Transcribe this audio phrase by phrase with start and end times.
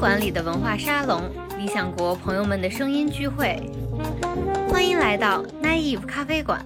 [0.00, 1.20] 馆里的文化沙龙，
[1.58, 3.60] 理想国朋友们的声音聚会。
[4.70, 6.64] 欢迎来到 Naive 咖啡馆。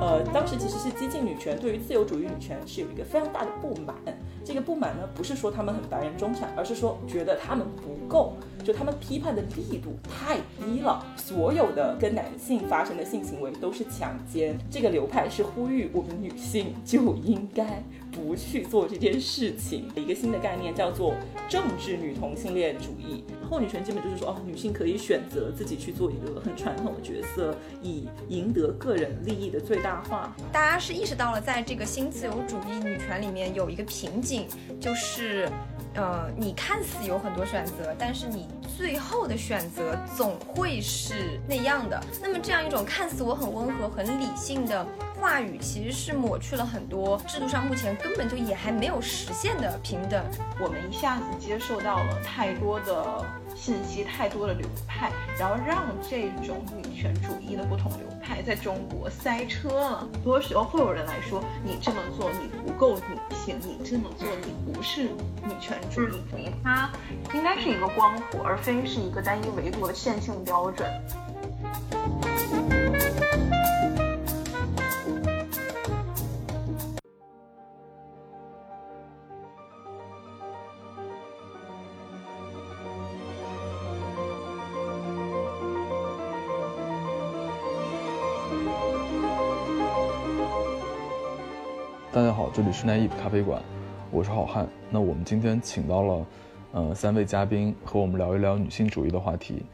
[0.00, 3.94] 呃，当时其实是激进女权对于自由主义女权是有一个非常大的不满。
[4.44, 11.04] 这个不满呢，不是说她们很白人中产，而是说觉得她们不够，就他们批判的力度太低了。
[11.16, 14.58] 所有的跟男性发生的性行为都是强奸。
[14.70, 17.82] 这个流派是呼吁我们女性就应该。
[18.14, 21.16] 不去做这件事情，一个新的概念叫做
[21.48, 23.24] 政治女同性恋主义。
[23.50, 30.32] 后女权基本就是说，哦，女性可以选择自己去做一个很传统的角色，以赢得个人利益的最大化。
[30.52, 34.46] 大家是意识到了，在这个新自由主义女权里面有一个瓶颈，
[34.80, 35.48] 就是，
[35.94, 42.00] 呃，你看似有很多选择，但是你最后的选择总会是那样的。
[42.20, 44.86] 那么这样一种看似我很温和、很理性的。
[45.20, 50.22] 话语其实是抹去了很多制度上目前根本就也还没有实现的平等。
[50.60, 60.08] 我们一下子接受到了太多的信息，太多的流派，然后让这种女权主义的不同流派在中国塞车了。
[60.12, 66.50] 很多时候会有人来说，你这么做你不够女性，你这么做你不是女权主义。
[66.62, 66.90] 它
[67.32, 70.86] 应该是一个光谱，而非是一个单一维度的线性标准。
[92.54, 93.60] 这里是奈伊咖啡馆，
[94.12, 94.64] 我是好汉。
[94.88, 96.26] 那我们今天请到了，
[96.70, 99.66] 呃，三位嘉宾和我们聊一聊女性主义的话题。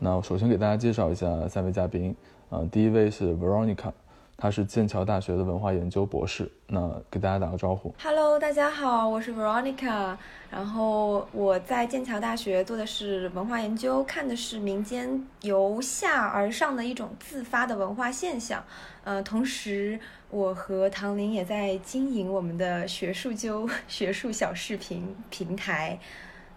[0.00, 2.12] 那首先给大家介绍一下三位嘉宾，
[2.48, 3.92] 呃，第一位是 Veronica。
[4.36, 7.94] 他是剑桥大学的文化研究博士，那给大家打个招呼。
[8.02, 10.16] Hello，大家好，我是 Veronica。
[10.50, 18.62] 然后我在剑桥大学做的是文化研究，看的是民间由下而上的一种自发的文化现象。
[19.04, 19.98] 呃，同时
[20.30, 25.98] 我和唐林也在经营我们的学术纠 学术小视频平台，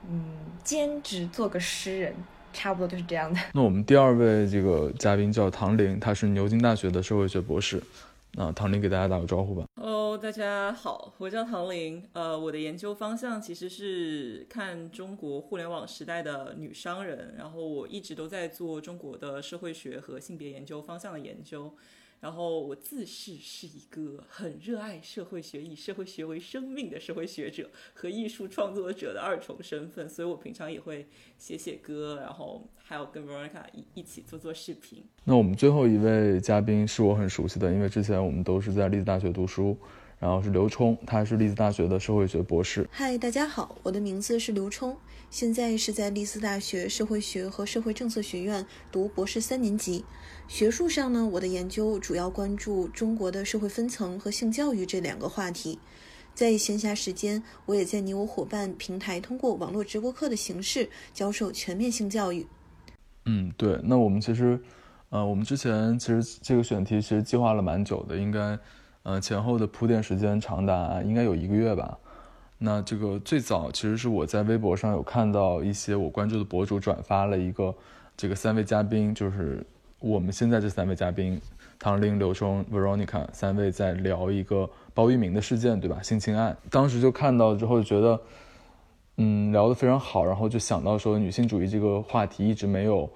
[0.09, 2.15] 嗯，兼职做个诗人。
[2.53, 3.39] 差不多就是这样的。
[3.53, 7.81] 那我们第二位这个嘉宾叫唐玲，她是牛津大学的社会学博士。
[8.33, 9.65] 那唐玲给大家打个招呼吧。
[9.75, 12.03] Hello，大家好，我叫唐玲。
[12.13, 21.73] 呃，我的研究方向其实是看中国互联网时代的女商人，然后我一直都在做中国的社会学和性别研究方向的研究。
[22.19, 31.07] 然后我自视是一个很热爱社会学、以社会学为生命的社会学者和艺术创作者的二重身份，所以我平常也会
[31.37, 35.03] 写写歌，然后还有跟 Veronica 一一起做做视频。
[35.23, 39.77] 那我们最后一位嘉宾是我很熟悉的，因为之前我们都是在利兹大学读书。
[40.19, 42.89] 然后是刘冲，他是利兹大学的社会学博士。
[42.91, 44.97] 嗨，大家好，我的名字是刘冲，
[45.29, 50.03] 现在是在利兹大学社会学和社会政策学院读博士三年级。
[50.47, 55.77] 学术上呢，我的研究主要关注中国的社会分层和性教育这两个话题。
[56.33, 62.47] 在闲暇时间，我也在你我伙伴平台通过网络直播课的形式教授全面性教育。
[63.25, 63.79] 嗯，对。
[63.83, 64.59] 那我们其实，
[65.09, 68.57] 呃，我们之前其实这个选题其实计划了蛮久的，应该。
[69.07, 71.97] 呃，前后的铺垫时间长达应该有一个月吧。
[72.57, 77.73] 那这个最早其实是我在微博上有看到一些我关注的博主转发了一个
[78.17, 79.65] 这个三位嘉宾，就是
[79.99, 81.39] 我们现在这三位嘉宾
[81.79, 86.01] 唐玲、刘冲、Veronica 三位在聊一个包玉明的事件，对吧？
[86.01, 86.57] 性侵案。
[86.69, 88.19] 当时就看到之后就觉得，
[89.15, 93.09] 嗯，聊得非常好，然后就想到说女性主义这个话题一直没有。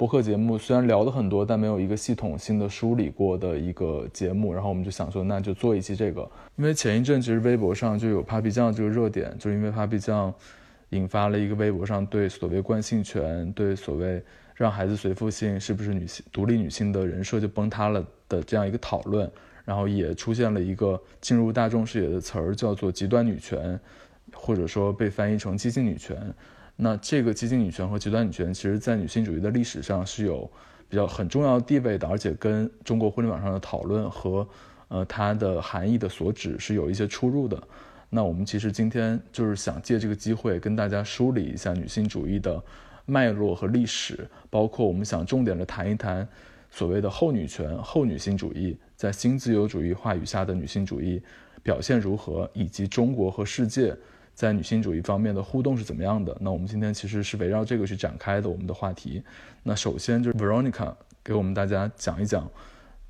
[0.00, 4.50] 播客节目虽然聊了很多，但没有一个系统性的梳理过的一个节目。
[4.50, 6.26] 然后我们就想说，那就做一期这个。
[6.56, 10.32] 因为前一阵其实微博上就有 Papi 酱这个热点，就是因为 Papi 酱
[10.88, 14.22] 引发了一个微博上对所谓惯性权、对所谓
[14.54, 19.30] 让孩子随父姓是不是女性独立女性的人设就崩塌了的这样一个讨论。
[19.66, 23.78] 然后也出现了一个进入大众视野的词儿，叫做极端女权，
[24.32, 26.16] 或者说被翻译成激进女权。
[26.82, 30.50] 那这个激进女权和极端女权，其实在女性主义的历史上是有
[30.88, 34.48] 比较很重要地位的，而且跟中国互联网上的讨论和
[34.88, 37.62] 呃它的含义的所指是有一些出入的。
[38.08, 42.62] 那我们其实今天就是想借这个机会跟大家梳理一下女性主义的
[43.04, 46.26] 脉络和历史，包括我们想重点的谈一谈
[46.70, 51.22] 所谓的后女权、后女性主义在新自由主义话语下的女性主义
[51.62, 53.94] 表现如何，以及中国和世界。
[54.34, 56.36] 在女性主义方面的互动是怎么样的？
[56.40, 59.22] 那我们今天其实是围绕这个去展开的我们的话题。
[59.62, 62.48] 那首先就是 Veronica 给我们大家讲一讲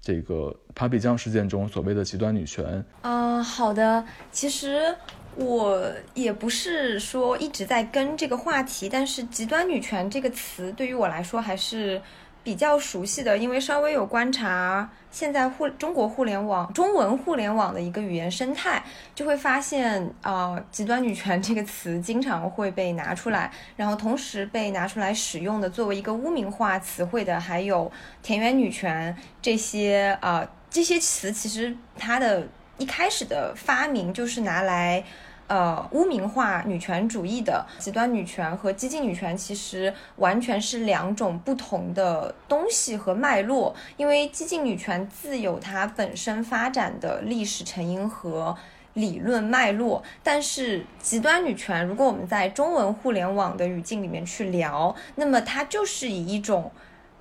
[0.01, 2.85] 这个 Papi 酱事件中所谓的极端女权。
[3.03, 4.05] 啊，好的。
[4.33, 4.95] 其实
[5.37, 12.03] 我也不是说一直在跟这个话题，但是极端女权这个词对于我来说还是
[12.43, 18.83] 比较熟悉的，因为稍微有观察现在互中国互联网中文互联网的一个语言生态，
[19.15, 27.91] 就会发现啊，极端女权这个词经常会被拿出来，然后同时被拿出来使用的作为一个污名化词汇的，还有
[28.23, 32.47] 田园女权这些啊这些词，其实它的
[32.79, 35.05] 一开始的发明就是拿来。
[35.51, 48.57] 呃，污名化女权主义的极端女权和激进女权其实完全是两种不同的东西和脉络，因为激进女权自有它本身发展的历史成因和
[48.95, 56.71] 理论脉络，但是极端女权，如果我们在中文互联网的语境里面去聊，那么它就是以一种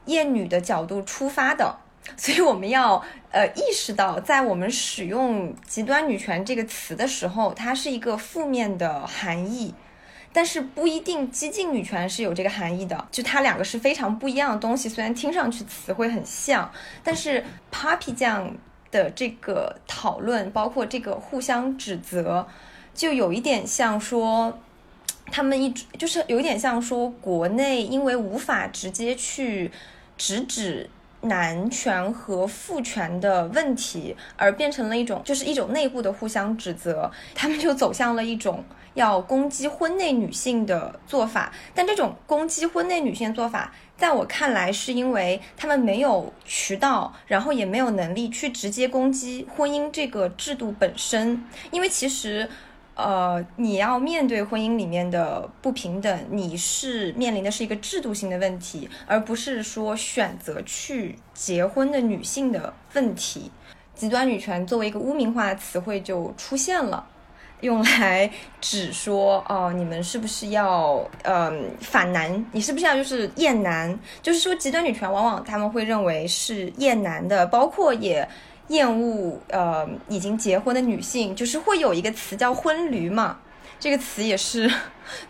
[0.06, 1.78] 厌女的角度出发的。
[2.18, 9.74] 所以我们要呃意识到，在我们使用“极端女权”这个词的时候，它是一个负面的含义，
[10.34, 14.90] 但是不一定激进女权是有这个含义的，就它两个是非常不一样的东西。
[14.90, 16.70] 虽然听上去词汇很像，
[17.04, 18.54] 但是 Papi 酱
[18.92, 22.48] 的这个讨论，包括这个互相指责，
[22.94, 24.60] 就有一点像说，
[25.32, 29.72] 他们一直就是有点像说，国内因为无法直接去
[30.18, 30.90] 直指。
[31.22, 38.64] 男权和父权的问题，而变成了一种，就是一种内部的互相指责，他们就走向了一种
[38.94, 41.52] 要攻击婚内女性的做法。
[41.76, 52.50] 但这种攻击婚内女性做法，在我看来，是因为他们没有渠道，然后也没有能力去直接攻击婚姻这个制度本身，因为其实。
[53.00, 63.50] 呃，你要面对婚姻里面的不平等，你是面临的是一个制度性的问题，而不是说选择去结婚的女性的问题。
[63.96, 67.08] 极端女权作为一个污名化的词汇就出现了，
[67.62, 68.30] 用来
[68.60, 72.46] 指说哦，你们是不是要嗯反男？
[72.52, 73.98] 你是不是要就是厌男？
[74.22, 78.28] 就是说极端女权往往他们会认为是厌男的，包括也。
[78.70, 83.40] 厌恶呃已经结婚的女性，就是会有一个词叫“婚驴”嘛，
[83.80, 84.72] 这个词也是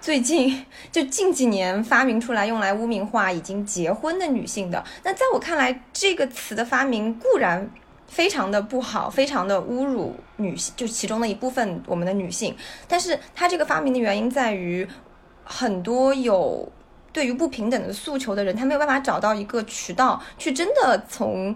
[0.02, 4.84] 最近就近几年发明出来，用来污名化已经结婚的女性的。
[5.04, 7.70] 那在我看来，这个词的发明固然
[8.08, 12.56] 非常的不好，非常的侮辱女性，就其中的一部分我们的女性。
[12.88, 14.86] 但是它这个发明的原因在于，
[15.46, 16.70] 很多有
[17.14, 21.56] 对于不平等的诉求的人，他没有办法找到一个渠道去真的从。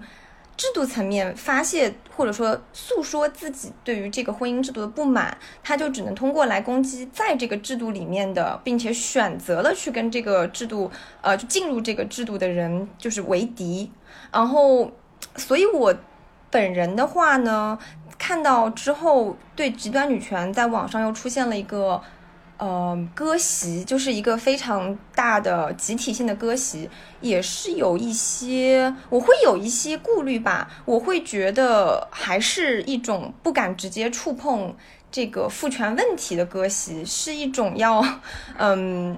[0.55, 10.91] 制度层面发泄或者说诉说自己对于这个婚姻制度的不满，他就只能通过来攻击在这个制度里面的，并且选择了去跟这个制度，
[11.21, 13.91] 呃，就进入这个制度的人就是为敌。
[14.31, 14.91] 然后，
[15.35, 15.94] 所以我
[16.50, 17.77] 本人的话呢，
[18.17, 22.01] 看到之后，对极端女权在网上又出现了一个。
[22.57, 26.89] 呃，歌席就是一个非常大的集体性的歌席，
[27.19, 30.69] 也是有一些，我会有一些顾虑吧。
[30.85, 34.75] 我会觉得还是一种不敢直接触碰
[35.11, 38.03] 这个父权问题的歌席，是一种要，
[38.57, 39.17] 嗯，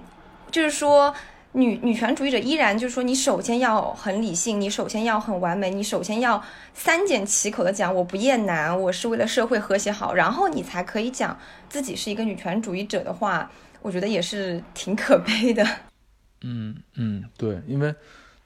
[0.51, 1.13] 就是说。
[1.55, 6.43] 女女权主义者依然就是说，你首先要很理性，你首先要很完美，你首先要
[6.73, 11.37] 三缄其口的讲我不厌男，我是为了社会和谐好，然后你才可以讲
[11.69, 13.49] 自己是一个女权主义者的话，
[13.81, 15.65] 我觉得也是挺可悲的。
[16.41, 17.95] 嗯嗯，对，因为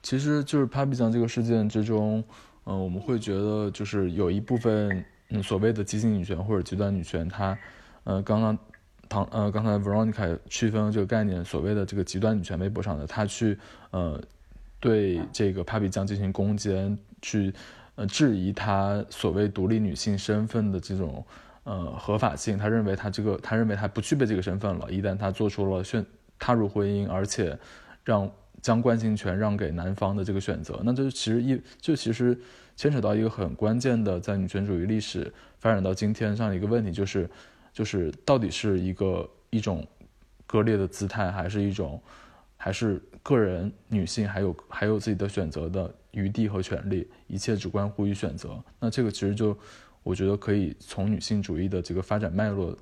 [0.03, 2.24] 其实就是 Papi 酱这个事件之中，
[2.65, 7.57] 嗯，我们会觉得就是有一部分嗯所谓的激进女权或者极端女权，她，
[8.03, 8.55] 呃，刚刚。
[9.10, 13.58] 唐呃，刚才 Veronica 区分这个概念，所谓的这个极端女权微博上的，他去
[13.89, 14.22] 呃
[14.80, 17.51] 对这个 Papi 酱进行攻坚，去
[17.96, 21.25] 呃质疑她所谓独立女性身份的这种
[21.63, 22.56] 呃合法性。
[22.56, 24.92] 他认为他这个，他认为他不具备这个身份了。
[24.92, 26.06] 一旦他做出了选
[26.38, 27.58] 踏入婚姻，而且
[28.04, 28.30] 让
[28.62, 32.39] 将惯性权让给男方的这个选择，那这其实一就其实
[32.75, 37.28] 牵扯到一个很关键的，在女权主义历史发展到今天上的一个问题，就是。
[37.73, 39.88] 就是到底是一个一种
[40.45, 42.01] 割裂的姿态，还是一种，
[42.57, 48.61] 还是个人女性还有还有自己的选择的余地和权利，一切只关乎于选择。
[48.79, 49.57] 那这个其实就
[50.03, 52.77] 我觉得可以从女性主义的这个发展脉络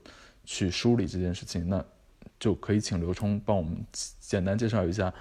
[0.45, 1.67] 去梳理这件事情。
[1.67, 1.83] 那
[2.39, 3.75] 就可以请刘冲帮我们
[4.19, 5.13] 简单介绍一下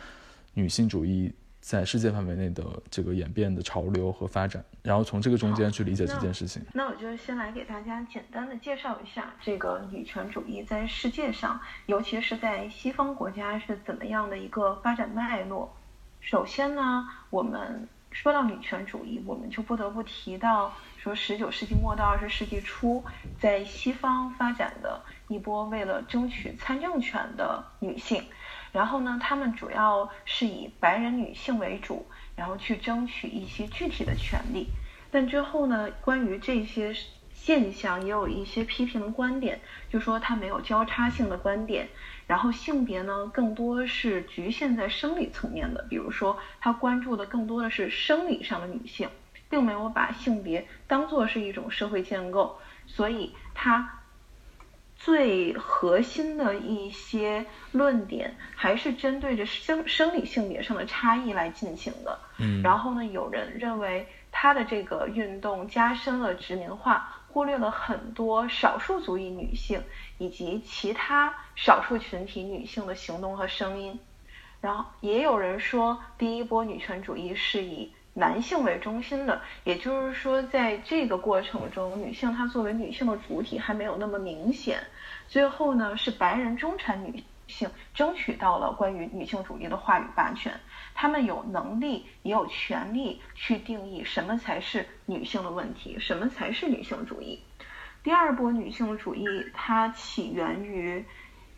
[0.54, 1.32] 女性主义。
[1.66, 6.62] 在世界范围内的这个演变的潮流和发展，然后从这个中间去理解这件事情。
[6.72, 15.76] 那我就先来给大家简单的介绍一下这个女权主义在世界上，尤其是在西方国家是怎么样的一个发展脉络。
[16.20, 23.02] 首先呢，我们说到女权主义，我们就不得不提到说十九世纪末到二十世纪初，
[23.40, 28.22] 在西方发展的一波为了争取参政权的女性。
[28.76, 32.04] 然后呢，他们主要是以白人女性为主，
[32.36, 34.68] 然后去争取一些具体的权利。
[35.10, 36.94] 但之后呢，关于这些
[37.32, 41.88] 现象也有一些批评的观点，就说它没有交叉性的观点。
[42.26, 49.08] 然后性别呢，更多是局限在生理层面的，比如说他关注的更多的是生理上的女性，
[49.48, 52.58] 并没有把性别当做是一种社会建构。
[52.86, 53.95] 所以他
[54.96, 62.18] 最核心的一些论点还是针对着生生理性别上的差异来进行的。
[62.38, 67.12] 嗯，然后呢，有人认为他的这个运动加深了殖民化。
[67.28, 69.78] 忽略了很多少数族裔女性
[70.16, 74.00] 以及其他少数群体女性的行动和声音，
[74.62, 84.78] 然后也有人说，第一波女权主义是以男性为中心的，也就是说，在这个过程中，女性她作为女性的主体还没有那么明显。
[85.28, 90.58] 最后呢，是白人中产女性争取到了关于女性主义的话语霸权。
[90.94, 97.42] 她们有能力也有权利去定义什么才是女性的问题，什么才是女性主义。
[98.02, 101.04] 第二波女性主义它起源于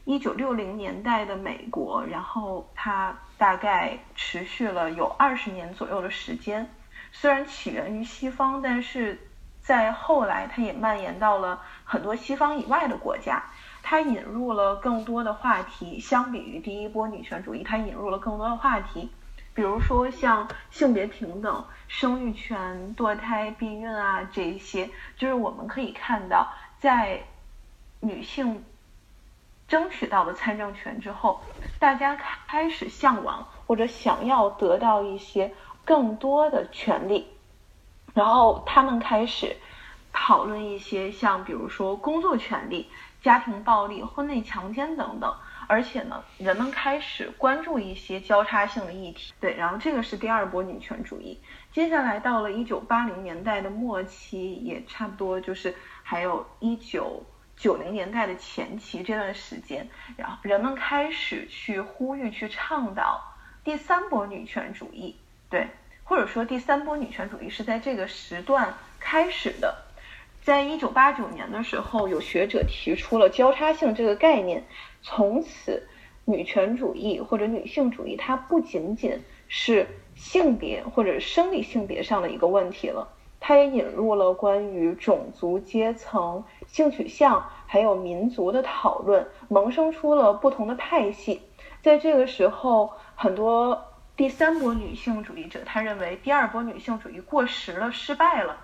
[0.08, 6.66] 一九六零年代的美国，然后它大概持续了有二十年左右的时间。
[7.12, 9.20] 虽然起源于西方，但是
[9.60, 13.44] 在后来它也蔓延到了很多西方以外的国家。
[13.82, 19.10] 它引入了更多的话题，相比于第一波女权主义，它引入了更多的话题。
[19.52, 24.88] 比如说像性别平等、生育权、堕胎、避孕啊，这些
[25.18, 27.20] 就是我们可以看到，在
[28.00, 28.64] 女性
[29.68, 31.40] 争取到了参政权之后，
[31.78, 35.52] 大家开始向往或者想要得到一些
[35.84, 37.28] 更多的权利，
[38.14, 39.56] 然后他们开始
[40.12, 42.90] 讨论一些像比如说工作权利、
[43.22, 45.32] 家庭暴力、婚内强奸等等。
[45.70, 51.38] 而且呢，人们开始关注一些交叉性的议题，对，然后这个是第二波女权主义。
[51.75, 57.22] 接下来到了一九八零年代的末期，也差不多就是还有一九
[57.58, 63.20] 九零年代的前期这段时间，然后人们开始去呼吁、去倡导
[63.64, 65.16] 第三波女权主义，
[65.50, 65.66] 对，
[66.04, 69.76] 或者说第三波女权主义是在这个时段开始的。
[70.40, 74.64] 在一九八九年的时候，有学者提出了交叉性这个概念。
[75.02, 75.86] 从此，
[76.24, 83.06] 女权主义或者女性主义，它不仅仅是性别或者生理性别上的一个问题了，
[83.40, 91.42] 它也引入了关于种族、阶层、性取向还有民族的讨论，萌生出了不同的派系。
[91.82, 98.56] 在这个时候，很多第三波女性主义者，他认为第二波女性主义过时了、失败了。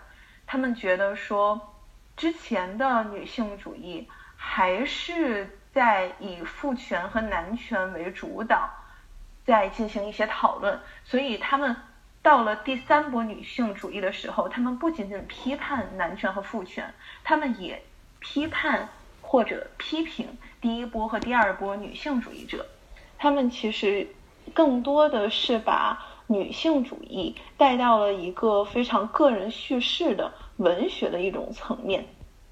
[0.46, 1.74] 他们觉得说，
[2.16, 5.58] 之前的女性主义还是。
[5.74, 8.70] 在以父权和男权为主导，
[9.44, 11.74] 在进行一些讨论，所以他们
[12.22, 16.94] 到了第三波女性主义的时候，他们不仅仅批判男权和父权，
[17.24, 17.82] 他们也
[18.24, 18.88] 批判
[19.20, 20.26] 或者批评
[20.60, 22.64] 第一波和第二波女性主义者。
[23.18, 24.08] 他们其实
[24.54, 32.04] 更多的是把女性主义带到了一个非常个人叙事的文学的一种层面，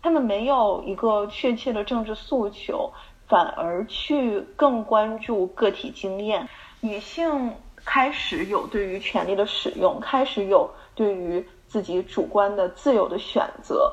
[0.02, 2.92] 他们没有一个确切的政治诉求。
[3.28, 6.46] 反而去更关注个体经验，
[6.80, 13.90] 女性开始有对于权利的使用，开始有对于自己主观的自由的选择。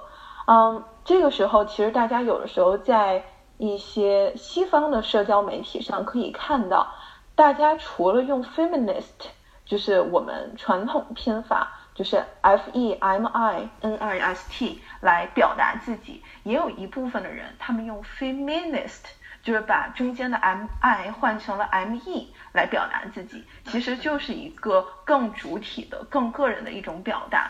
[0.51, 3.23] 嗯，这个时候其实大家有的时候在
[3.59, 6.91] 一些西方的社交媒体上可以看到，
[7.35, 9.27] 大家除了用 feminist，
[9.63, 19.03] 就是我们传统拼法，就是 f e m i n i s t 来表达自己，也有一部分的人他们用 feminist。
[19.41, 27.49] 就是把中间的 m i 换成了 m e 来表达自己，其实就是一个更主体的、更个人的一种表达。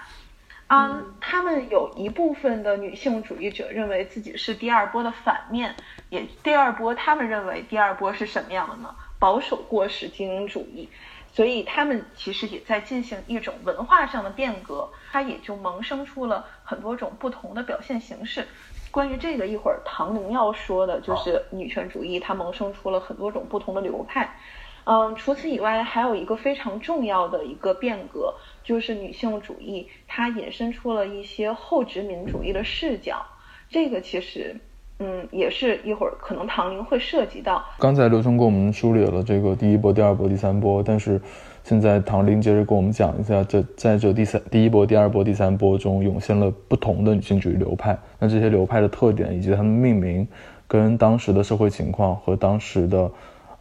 [0.70, 5.76] 嗯，他们有一部分的女性主义者认为自己是第二波的反面，
[6.10, 8.94] 也第二波，他们认为第二波是什么样的呢？
[9.18, 10.88] 保守过时精英主义，
[11.34, 18.48] 所以他们其实也在进行一种文化上的变革，它也就萌生出了很多种不同的表现形式。
[18.92, 24.38] 关于这个，一会儿唐宁要说的就是女权主义，它萌生出了很多种不同的流派。
[24.86, 28.34] 嗯，除此以外，还有一个非常重要的一个变革，
[28.70, 33.26] 就是女性主义它引申出了一些后殖民主义的视角。
[33.68, 34.56] 这个其实
[35.00, 37.66] 嗯，也是一会儿可能唐玲会涉及到。
[37.80, 41.20] 刚才刘聪给我们梳理了这个第一波、第二波、第三波，但是
[41.64, 47.98] 现在唐玲接着跟我们讲一下，这在这第三、第一波、第二波、第三波中涌现了不同的女性主义流派。
[48.20, 50.28] 那这些流派的特点以及它们命名，
[50.68, 53.12] 跟当时的社会情况和当时的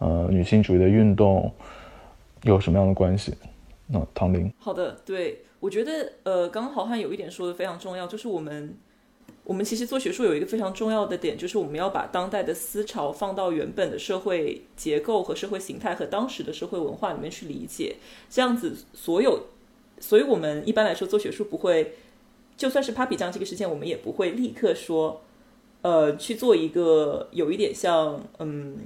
[0.00, 1.50] 呃女性主义的运动
[2.42, 3.32] 有什么样的关系？
[3.88, 8.76] 那唐玲，好的，对我觉得呃，刚刚好汉有一点说的非常重要，就是我们。
[9.44, 17.96] 我们其实做学术有一个非常重要的点，就是我们要把当代的思潮放到原本的社会结构和社会形态和当时的社会文化里面去理解。
[18.28, 19.46] 这样子，所有，
[20.00, 21.94] 所以我们一般来说做学术不会，
[22.58, 25.22] 就算是 Papi 酱这个事件，我们也不会立刻说，
[25.80, 28.76] 呃，去做一个有一点像嗯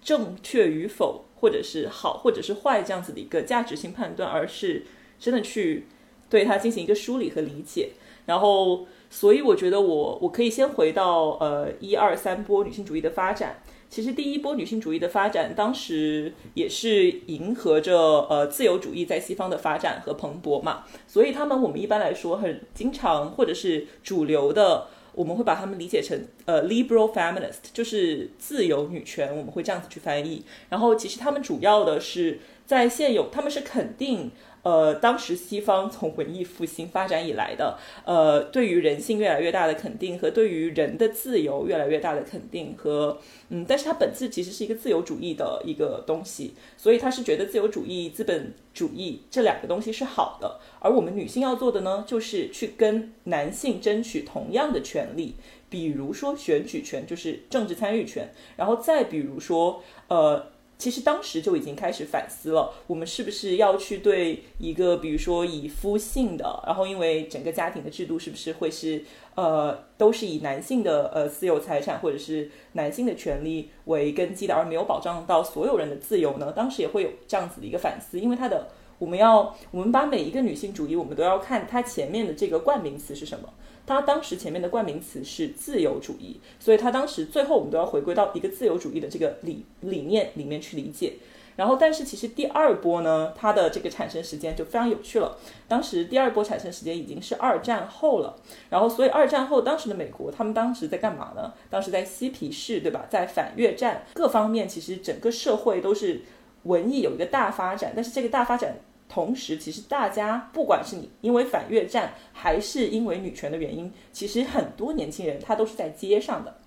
[0.00, 4.84] 正确与否，或者是好或者是坏这样子的一个价值性判断，而是
[5.18, 5.86] 真的去
[6.30, 7.90] 对它进行一个梳理和理解，
[8.26, 8.86] 然后。
[9.10, 13.62] 所以我觉得我我可以先回到呃一二三波女性主义的发展。
[13.88, 17.96] 其实第一波女性主义的发展，当时也是迎合着
[18.28, 20.84] 呃自由主义在西方的发展和蓬勃嘛。
[21.06, 30.44] 所以他们我们一般来说很经常或者是主流的，我们会把他们理解成呃 liberal feminist，就是自由女权，我们会这样子去翻译。
[30.68, 34.30] 然后其实他们主要的是在现有，他们是肯定。
[34.62, 43.18] 呃，当时西方从文艺复兴发展以来的，呃，对于人性越来越大的肯定和对于人的自由越来越大的肯定和，
[43.50, 55.36] 嗯，但是它本质其实是一个自由主义的一个东西，所以他是觉得自由主义、资本主义这两个东西是好的，而我们女性要做的呢，就是去跟男性争取同样的权利，
[55.70, 60.46] 比如说选举权，就是政治参与权，然后再比如说，呃。
[60.78, 69.02] 其实当时就已经开始反思了，我们是不是要去对一个，比如说以夫性的，然后因为整个家庭的制度是不是会是
[69.34, 76.52] 呃都是以男性的呃私有财产或者是男性的权利为根基的，而没有保障到所有人的自由呢？
[76.52, 78.68] 当时也会有这样子的一个反思，因为它的
[79.00, 83.52] 我们要我们把每一个女性主义，我们都要看它前面的这个冠名词是什么。
[83.88, 91.14] 他当时前面的冠名词是自由主义，所以他当时最后我们都要回归到一个自由主义的这个理理念里面去理解。
[91.56, 95.36] 然后，但是其实第二波呢，它的这个产生时间就非常有趣了。
[95.66, 98.36] 当时第二波产生时间已经是二战后了。
[98.70, 101.52] 然后，所以二战后当时的美国，他们当时在干嘛呢？
[101.68, 103.06] 当时在嬉皮士，对吧？
[103.10, 106.22] 在反越战各方面，其实整个社会都是
[106.62, 108.76] 文艺有一个大发展，但是这个大发展。
[109.08, 116.58] 同时，其实大家不管是你因为反越战，还是因为女权的原因，其实很多年轻人他都是在街上的。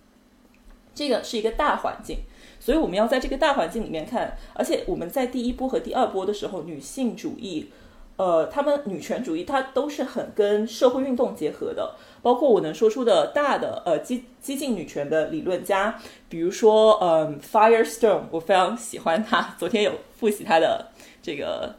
[0.95, 2.17] 这个是一个大环境，
[2.59, 4.35] 所以我们要在这个大环境里面看。
[4.55, 7.69] 而且我们在第一波和第二波的时候，女性主义，
[8.17, 11.95] 呃，他们女权主义，它都是很跟社会运动结合的。
[12.23, 19.55] 包括我能说出的大的呃激激进女权的理论家，比如说嗯，Firestone，我非常喜欢他。
[19.57, 20.87] 昨天有复习他的
[21.21, 21.75] 这个。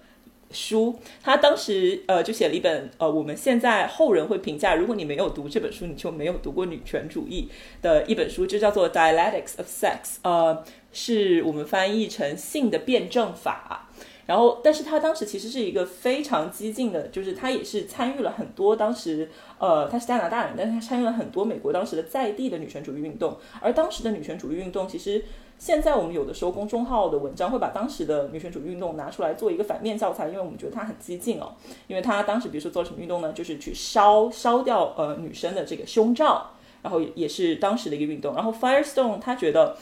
[0.53, 7.49] 书，他当时呃就写了一本呃，我们现在后人会评价，如果你没有读这本书，你就没有读过女权主义
[7.81, 13.89] 的一本书，就叫做《Dialectics of Sex》，呃，是我们翻译成性的辩证法。
[14.25, 25.25] 然后，但是他当时其实是一个非常激进的，就是他也是参与了很多当时呃，他是加拿大人，但是他参与了很多美国当时的在地的女权主义运动，而当时的女权主义运动其实。
[25.63, 31.55] 现在我们有的时候公众号的文章会把当时的女权主义运动拿出来做一个反面教材，因为我们觉得它很激进哦。
[31.87, 33.33] 因为他当时比如说做什么运动呢？
[33.33, 36.51] 就是去烧烧掉呃女生的这个胸罩，
[36.83, 38.35] 然后也是当时的一个运动。
[38.35, 39.77] 然后 Firestone 他觉得，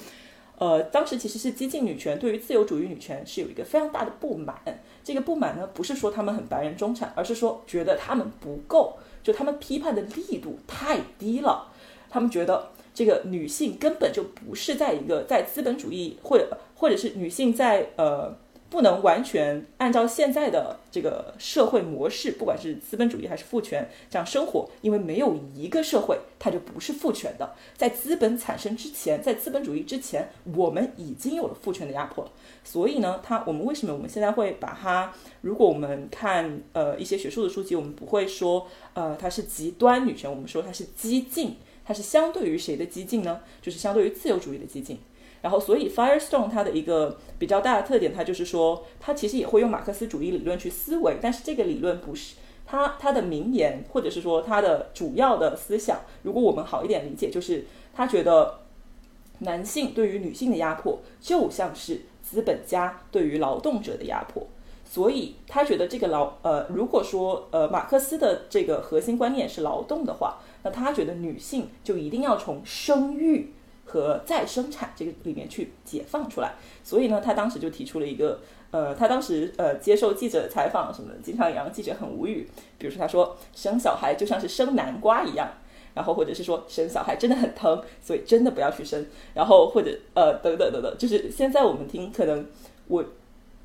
[0.59, 4.55] 呃，当时其实是激进女权对于自由主义女权是有一个非常大的不满。
[5.03, 11.69] 这个不满呢，不是说他们很白人中产，而是说觉得他们不够，就他们批判的力度太低了，
[12.11, 12.69] 他们觉得。
[12.93, 18.37] 这个女性根本就不是在一个在资本主义，或者或者是女性在呃
[18.69, 27.53] 不能完全按照现在的这个社会模式，不管是资本主义还是父权这样生活，因为没有一个社会它就不是父权的。
[27.77, 32.29] 在资本产生之前，在资本主义之前，我们已经有了父权的压迫。
[32.63, 35.13] 所以呢，它我们为什么我们现在会把它？
[35.41, 41.57] 如果我们看呃一些学术的书籍，我们不会说呃它是极端女权，我们说它是激进。
[41.91, 43.41] 它是相对于谁的激进呢？
[43.61, 45.01] 就是相对于自由主义的激进。
[45.43, 56.03] 然后，所以 Firestone 它的一个比较大的特点，它就是说，它其实也会用马克思主义理论去思维，但是这个理论不是它它的名言，或者是说它的主要的思想。
[56.23, 58.61] 如果我们好一点理解，就是他觉得
[59.41, 64.47] 男性对于女性的压迫，就像是资本家对于劳动者的压迫。
[64.89, 70.39] 所以他觉得这个劳呃，如果说呃马克思的这个核心观念是劳动的话。
[70.63, 73.53] 那他觉得女性就一定要从生育
[73.85, 76.55] 和再生产这个里面去解放出来。
[76.83, 82.49] 所以呢，他当时就提出了一个，呃，他当时呃接受记者采访什么的，经常也让记者很无语。
[82.79, 85.49] 比如说他说生小孩就像是生南瓜一样。
[85.93, 89.05] 然后或者是说生小孩真的很疼，所以真的不要去生。
[89.35, 92.47] 然后或者呃等等等等，就是现在我们听可能
[92.87, 93.05] 我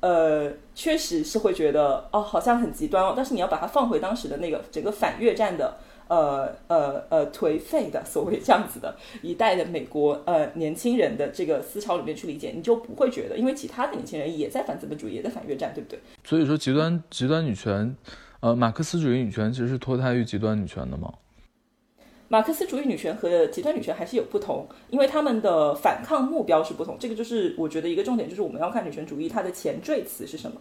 [0.00, 15.98] 呃确实是会觉得哦好像很极端哦，但是你要把它放回当时的那个整个反越战的呃呃呃颓废的所谓这样子的一代的美国呃年轻人的这个思潮里面去理解，你就不会觉得，因为其他的年轻人也在反资本主义，也在反越战，对不对？
[16.24, 17.96] 所以说极端极端女权，
[18.40, 21.12] 呃马克思主义女权其实是脱胎于极端女权的吗？
[22.28, 26.96] 马克思主义女权和极端女权还是有不同，因为他们的反抗目标是不同。
[26.98, 30.60] 这个就是我觉得一个重点，就是我们要看女权主义它的前缀词是什么。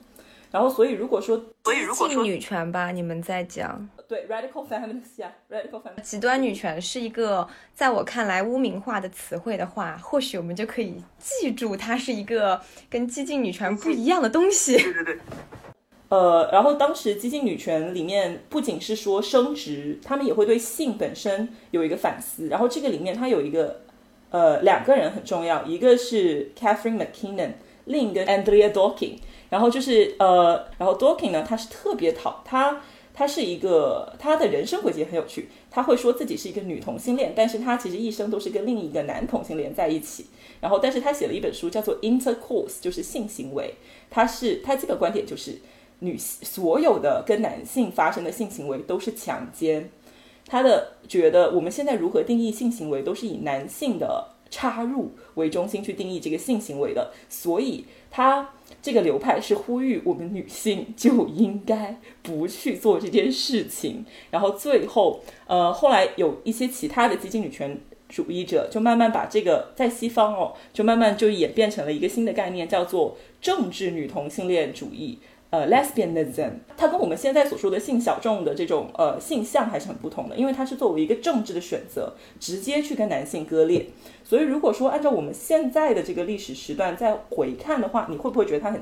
[0.56, 6.02] 然后，所以如果说，所以如果说女权吧，你们在讲对 radical feminist 呀，radical feminist。
[6.02, 14.78] 极端女权是一个在我看来污名化的词汇的话，或许我们就可以记住它是一个跟激进女权不一样的东西。
[14.78, 15.18] 对对对。
[16.08, 22.48] 呃，然后当时激进女权里面不仅是说生殖，他们也会对性本身有一个反思。
[22.48, 23.82] 然后这个里面它有一个
[24.30, 29.18] 呃两个人很重要，一个是 Catherine McKinnon，另一个 Andrea Dworkin。
[29.50, 32.82] 然后就是呃，然后 Dorkin 呢，他是特别讨他，
[33.14, 40.28] 他是一个他的人生轨迹很有趣，他会说自己是一个女同性恋，但是他其实一生都是跟另一个男同性恋在一起。
[40.62, 43.76] 然后但是他写了一本书叫做 Intercourse，就是性行为。
[44.10, 45.60] 他是他基本观点就是。
[46.00, 49.90] 女所有的跟男性发生的性行为都是强奸，
[50.46, 58.50] 他的觉得我们现在如何定义性行为，都是以男性的插入为中心去定义这个性行为的，所以他
[58.82, 64.06] 这个流派是呼吁我们女性就应该不去做这件事情。
[64.32, 75.20] 然后最后，呃，后来有一些其他的激进女权主义者就慢慢把这个在西方哦，就慢慢就演变成了一个新的概念，叫做政治女同性恋主义。
[75.56, 83.86] 呃，lesbianism，它跟我们现在所说的性小众的这种呃性向还是很不同的，因为它是作为一个政治的选择，直接去跟男性割裂。
[84.22, 88.82] 所以如果说按照我们现在的这个历史时段再回看的话，你会不会觉得它很，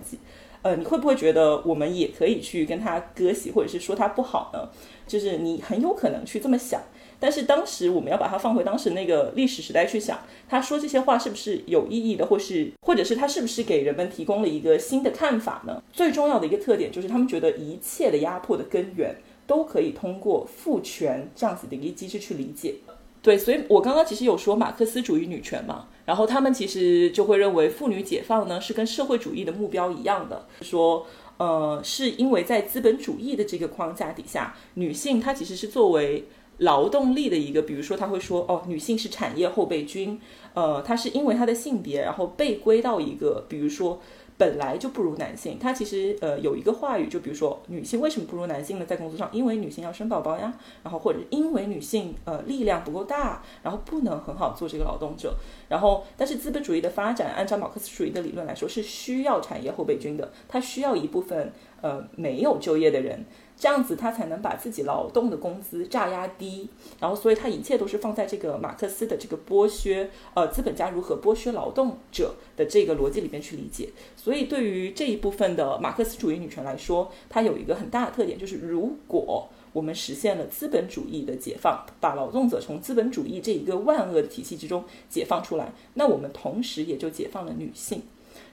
[0.64, 4.70] 呃，你会不会觉得我们也可以去跟他割席，或者是说他不好呢？
[5.06, 6.82] 就是你很有可能去这么想。
[7.24, 15.82] 但是当时我们要把它放回当时那个历史时代去想，他说这些话是不是有意义的，或是或者是他是不是给人们提供了一个新的看法呢？
[15.94, 19.16] 最重要的一个特点就是他们觉得一切的压迫的根源
[19.48, 22.76] 都可以通过父权这样子的一个机制去理解。
[23.22, 31.08] 对，所以我刚刚其实有说马克思主义女权嘛，然后他们其实就会认为妇女解放呢是跟社会主义的目标一样的，说
[31.38, 36.28] 呃是因为在资本主义的这个框架底下，女性她其实是作为。
[36.58, 40.20] 劳动力的一个，比如说他会说，哦，女性是产业后备军，
[40.54, 44.00] 呃，她是因为她的性别，然后被归到一个，比如说
[44.38, 45.58] 本来就不如男性。
[45.60, 48.86] 他其实呃有一个话语，就比如说女性为什么不如男性呢？
[48.86, 55.36] 在工作上，因为女性要生宝宝呀，然后或者因为女性呃力量不够大，然后不能很好做这个劳动者。
[55.70, 63.26] 然后，但是资本主义的发展，按照马克思主义的理论来说，是需要产业后备军的，它需要一部分呃没有就业的人。
[63.64, 66.68] 这样子，他才能把自己劳动的工资榨压低，
[67.00, 73.88] 然后，所以他一切都是放在这个马克思的这个剥削，呃，资本家如何剥削劳动者的这个逻辑里面去理解。
[74.18, 88.02] 所以，对于这一部分的马克思主义女权来说，它有一个很大的特点，就是如果我们实现了资本主义的解放，把劳动者从资本主义这一个万恶的体系之中解放出来，那我们同时也就解放了女性。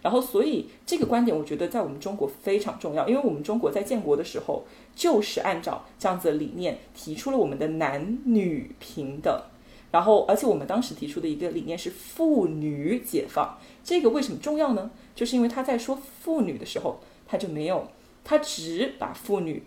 [0.02, 9.42] 然后，所以这个观点，我觉得在我们中国非常重要，因为我们中国在建国的时候，就是按照这样子的理念提出了我们的男女平等。
[9.90, 13.58] 然后，而且我们当时提出的一个理念是妇女解放。
[13.82, 14.90] 这个为什么重要呢？
[15.14, 17.88] 就是因为他在说妇女的时候，他就没有，
[18.24, 19.62] 他只把妇女。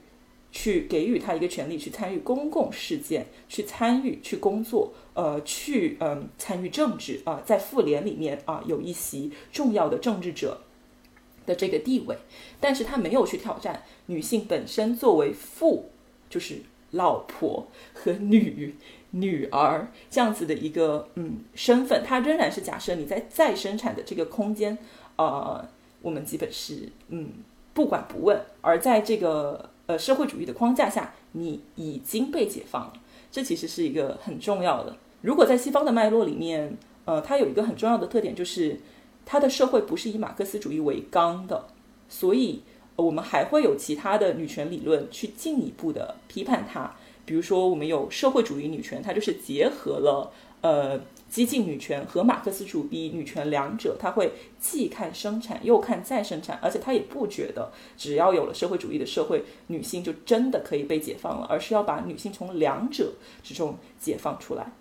[0.55, 10.62] 去给予他一个权利，去参与公共事件，去参与，去工作，呃，去嗯参与政治啊，在妇联里面啊有一席重要的政治者
[11.47, 12.15] 的这个地位，
[12.59, 15.89] 但是他没有去挑战女性本身作为父，
[16.30, 16.62] 就是
[16.92, 18.76] 老婆和女
[19.12, 24.78] 女儿这样子的一个嗯身份，他仍然是假设你在再生产的这个空间，
[25.18, 25.68] 呃，
[26.02, 27.30] 我们基本是嗯
[27.74, 29.70] 不管不问，而在这个。
[29.86, 32.94] 呃，社会主义的框架下，你已经被解放了，
[33.30, 34.96] 这其实是一个很重要的。
[35.20, 38.80] 如果在西方的脉络里面，呃，它有一个很重要的特点，就是
[39.26, 41.68] 它的社会不是以马克思主义为纲的，
[42.08, 42.62] 所以
[42.95, 46.95] 我们还会有其他的女权理论去进一步的批判它。
[47.25, 50.99] 比如说，我们有社会主义女权，它就是结合了呃。
[51.34, 64.73] 激进女权和马克思主义女权两者，它会既看生产又看再生产，而且它也不觉得只要有了社会主义的社会，女性就真的可以被解放了，而是要把女性从两者之中解放出来。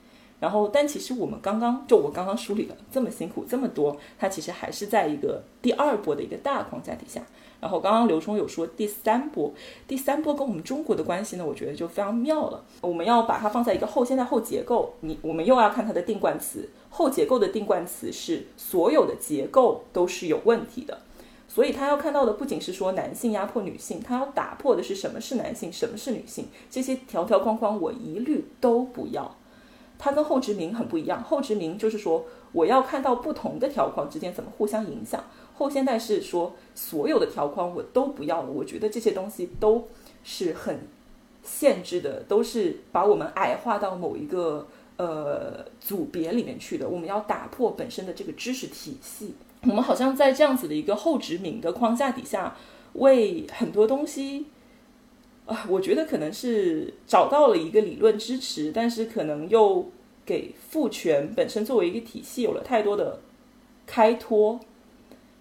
[0.42, 7.22] 然后，但其实我们刚刚就我刚刚梳理了这么辛苦这么多，它其实还是在一个第二波的一个大框架底下。
[7.60, 9.54] 然后刚刚刘冲有说第三波，
[9.86, 12.64] 第三波跟我们中国的关系呢，我觉得就非常妙了。
[12.80, 21.02] 我们要把它放在一个后现代后结构，你我们又要看它的定冠词，后结构的定冠词是所有的结构都是有问题的，
[21.46, 29.36] 所以他要看到的不仅是说男性压迫女性，他要打破的是什么是男性，什么是女性，这些条条框框我一律都不要。
[30.04, 35.22] 它跟后殖民很不一样，后殖民就是说我要看到不同的条框之间怎么互相影响。
[35.54, 39.86] 后现代是说所有的条框我都不要了，我觉得这些东西都
[40.24, 40.88] 是很
[41.44, 46.88] 限制的，都是把我们矮化到某一个呃组别里面去的。
[46.88, 52.56] 我们要打破本身的这个知识体系，我们好像在这样子的一个后殖民的框架底下，
[52.94, 54.46] 为很多东西。
[55.52, 59.86] 啊，我觉得可能是找到了一个理论支持，但是可能又
[60.24, 63.20] 给父权本身作为一个体系有了太多的
[63.86, 64.58] 开脱。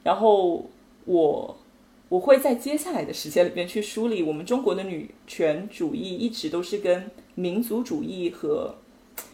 [0.04, 0.65] 然后
[1.06, 1.58] 我
[2.10, 8.76] 我会在接下来的时间里面去梳理我们中国的女权主义，一直都是跟民族主义和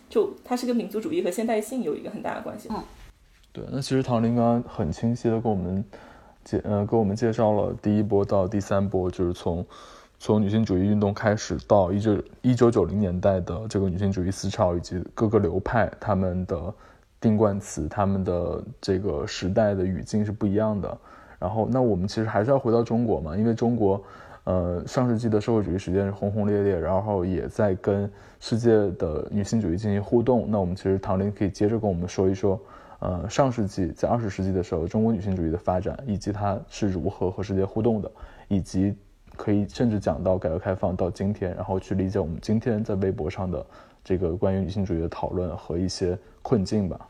[0.08, 2.70] 就它是跟民族主义和现代性有一个很大的关系。
[2.70, 2.84] 嗯，
[3.52, 3.64] 对。
[3.72, 5.84] 那其实唐林刚刚很清晰的跟我们
[6.44, 9.66] 介呃给我们介绍了第一波到第三波，就是从。
[10.20, 16.74] 从女性主义运动开始到一九一九九零年代的这个女性主义思潮以及各个流派，他们的
[17.22, 20.98] 定冠词、他们的这个时代的语境是不一样的。
[21.38, 24.04] 然后，那我们其实还是要回到中国嘛，因为中国，
[24.44, 30.48] 呃，上世纪的社会主义实践是轰轰烈烈，然后也在跟世界的女性主义进行互动。
[30.50, 32.60] 那我们其实唐林可以接着跟我们说一说，
[33.00, 38.12] 呃，上世纪在二十世纪的时候，中国女性主义的发展以及它是如何和世界互动的，
[38.48, 38.96] 以及。
[39.38, 43.66] 可以甚至讲到改革开放到今天，然后去理解我们今天在微博上的
[44.04, 47.08] 这个关于女性主义的讨论和一些困境吧。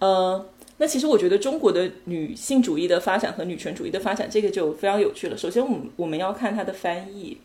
[0.00, 0.44] 呃，
[0.78, 5.36] 那其实我觉得中国的女性主义的发展和女权主义的发展，这个就非常有趣了。
[5.36, 7.38] 首先，我们我们要看它的翻译。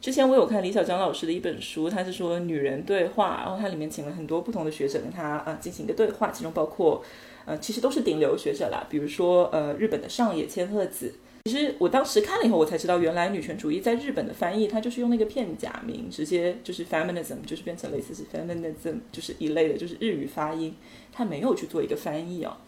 [0.00, 7.02] 之前我有看李小江老师的一本书，他是说女人对话，然后它里面请了很多不同的学者跟他啊进行一个对话，其中包括
[7.44, 11.14] 呃其实都是顶流学者啦，比如说呃日本的上野千鹤子。
[11.44, 20.74] 其实我当时看了以后，我才知道原来女权主义在日本的翻译，它就是用那个片假名，直接就是 feminism，就是变成类似是 feminism，就是一类的，就是日语发音，
[21.10, 22.58] 它没有去做一个翻译啊。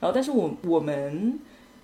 [0.00, 1.38] 然后，但是我我们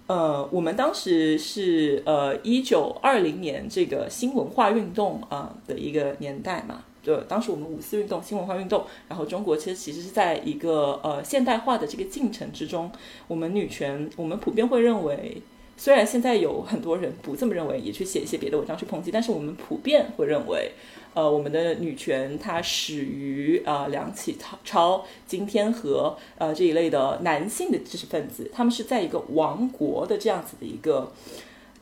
[0.09, 12.91] 呃，我们当时是呃一九二零年这个新文化运动啊的一个年代嘛，就当时我们五四运动、新文化运动，然后中国其实其实是在一个呃现代化的这个进程之中，
[13.29, 15.41] 我们女权，我们普遍会认为。
[15.77, 20.73] 虽然现在有很多人不这么认为，也去写一些别的文章去抨击，但是我们普遍会认为，
[21.15, 31.13] 呃，我们的女权它始于啊梁启超、金天和呃这一类的男性的知识分子，他们是在一个亡国的这样子的一个。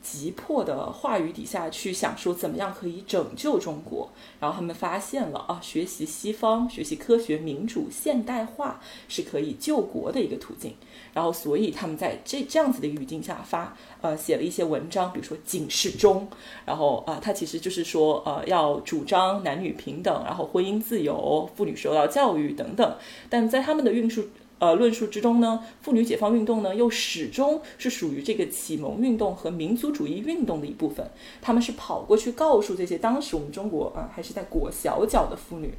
[0.03, 10.73] 急迫的话语底下去想说怎么样可以拯救中国，然后他们发现了啊，学习西方、学习科学、民主、现代化是可以救国的一个途径。
[11.13, 16.27] 然后，所以他们在这这样子的语境下发呃写了一些文章，比如说《警示中》，
[16.65, 22.95] 然后啊，他其实就是说呃要主张男女平等，然后婚姻自由、妇女受到教育等等。
[23.29, 24.25] 但在他们的论述。
[24.61, 31.03] 呃，论述之中呢，妇女解放运动呢，又始终是属于这个启蒙运动和民族主义运动的一部分。
[31.41, 35.73] 他们是跑过去告诉这些当时我们中国啊还是在裹小脚的妇女，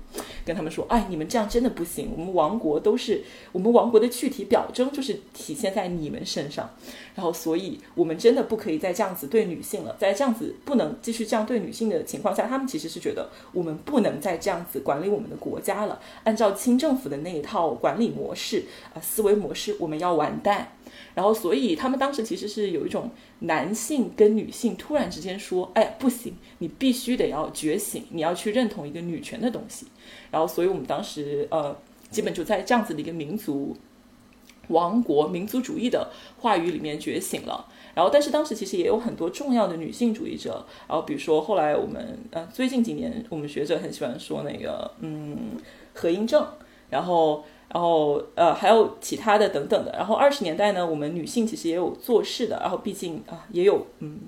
[0.45, 2.11] 跟他们说，哎，你们这样真的不行。
[2.17, 6.69] 我们亡国都是我们亡国的具体表征，就是体现在你们身上。
[7.15, 16.01] 然后，所以我们真的不可以再这样子对女性了，在这样子不能继续这样对女性的情况下，他们其实是觉得我们不能再这样子管理我们的国家了。
[16.25, 20.73] 按照清政府的那一套管理模式啊，思维模式，我们要完蛋。
[21.15, 29.87] 然后，所以他们当时其实是有一种男性跟女性突然之间说：“哎，不行，你必须得要觉醒，你要去认同一个女权的东西。”
[30.31, 31.77] 然后，所以我们当时呃，
[32.11, 33.77] 基本就在这样子的一个民族。
[34.69, 45.37] 王国民族主义的话语里面觉醒了，然后但是当时其实也有很多重要的女性主义者，然后比如说后来我们呃最近几年我们学者很喜欢说那个嗯
[45.95, 46.47] 何英正，
[46.89, 54.21] 然后然后呃还有其他的等等的，然后二十年代呢我们女性其实也有做事的，然后毕竟啊也有嗯。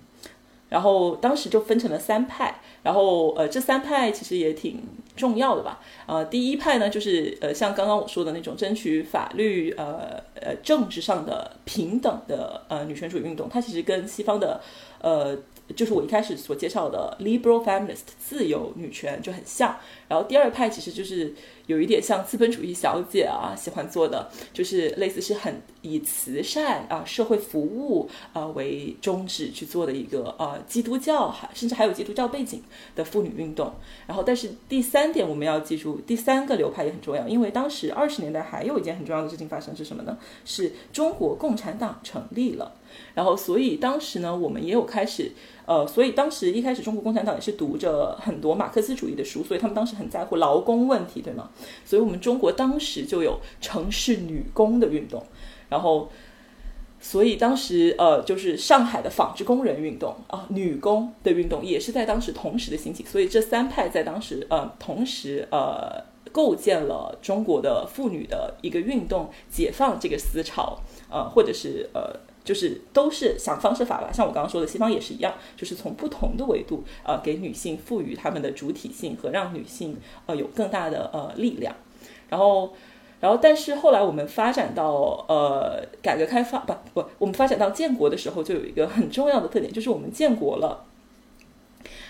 [0.71, 4.83] 然后当时就分成了三派，然后呃这三派其实也挺
[5.15, 5.79] 重要的吧。
[6.07, 14.61] 呃，第一派呢就是呃像刚刚我说的那种争取法律呃呃政治上的平等的呃女权主义运动，它其实跟西方的
[15.01, 15.37] 呃。
[15.75, 19.77] 就是我一开始所介绍的 liberal feminist 自由女权就很像，
[20.09, 21.35] 然后第二派其实就是
[21.67, 32.63] 有一点像资本主义小姐啊喜欢做的，就是类似是很以慈善啊社会服务啊为宗旨去做的一个呃基督教还甚至还有基督教背景
[32.95, 33.73] 的妇女运动。
[34.07, 40.19] 然后但是第三点我们要记住，第三个流派也很重要，因为当时二十年代还有一件很重要的事情发生是什么呢？
[40.45, 42.75] 是中国共产党成立了。
[43.15, 45.31] 然后，所以当时呢，我们也有开始，
[45.67, 51.49] 呃，所以当时一开始，中国共产党也是读着很多马克思主义的书，所以他们当时很在乎劳工问题，对吗？
[51.85, 55.25] 所以我们中国当时就有城市女工的运动，
[55.69, 56.11] 然后，
[56.99, 72.19] 所以当时呃，就是上海的纺织工人运动啊，女工的运动也是在当时同时的兴起，所以这三派在当时呃，同时呃，构建了中国的妇女的一个运动解放这个思潮，呃，或者是呃。
[72.45, 81.75] 就是都是想方设法吧，像我刚刚说的，西方也是一样，就是从不同的维度，呃，给女性赋予她们的主体性和让女性呃有更大的呃力量。
[82.29, 82.75] 然后，
[83.21, 90.85] 然后，但是后来我们发展到呃改革开放不不，我们发展到建国的时候，就有一个很重要的特点，就是我们建国了。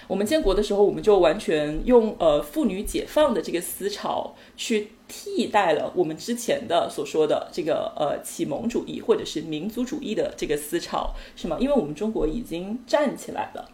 [0.07, 11.57] 我们建国的时候，我们就完全用呃妇女解放的这个思潮去替代了我们之前的所说的这个呃启蒙主义或者是民族主义的这个思潮，是吗？
[11.59, 13.71] 因为我们中国已经站起来了，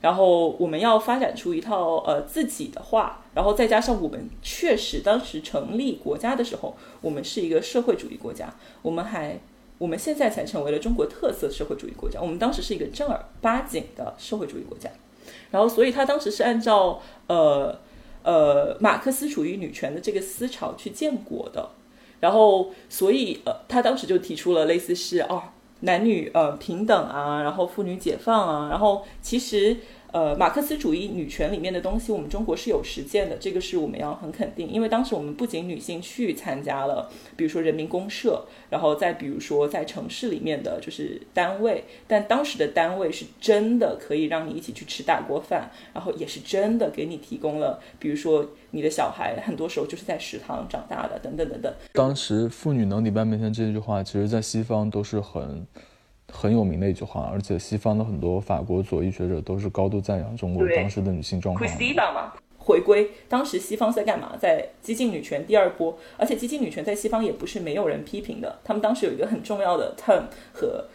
[0.00, 9.40] 然后我们要发展出一套呃自己的话，然后再加上我们确实当时成立国家的时候，我们是一个社会主义国家，我们还
[9.78, 14.88] 我们现在才成为了中国特色社会主义国家，我们当时是一个正儿八经的社会主义国家。
[15.54, 17.78] 然后，所以他当时是按照呃
[18.24, 21.70] 呃马克思主义女权的这个思潮去建国的。
[22.20, 25.42] 然后，所以呃，他当时就提出了类似是哦
[25.80, 28.68] 男女呃平等啊，然后妇女解放啊。
[28.68, 29.76] 然后其实。
[30.14, 34.70] 呃，马克思主义女权里面的东西，我们中国是有实践的，这个是我们要很肯定。
[34.70, 51.74] 因为当时我们不仅女性去参加了，比如说人民公社，然后再比如说在城市里面的就是单位，但当时的单位是真的可以让你一起去吃大锅饭，然后也是真的给你提供了，比如说你的小孩很多时候就是在食堂长大的，等等等等。
[51.92, 55.66] 当时“妇女能顶半边天”这句话，其实在西方都是很。
[56.36, 61.70] 很有名的一句话，而且西方的很多法国左翼学者都是高度赞扬中国当时的女性状况。
[62.58, 64.36] 回归当时西方在干嘛？
[64.38, 68.58] 在激进女权第二波，而且激进女权在西方也不是没有人批评的。
[68.64, 70.86] 他们当时有一个很重要的 term 和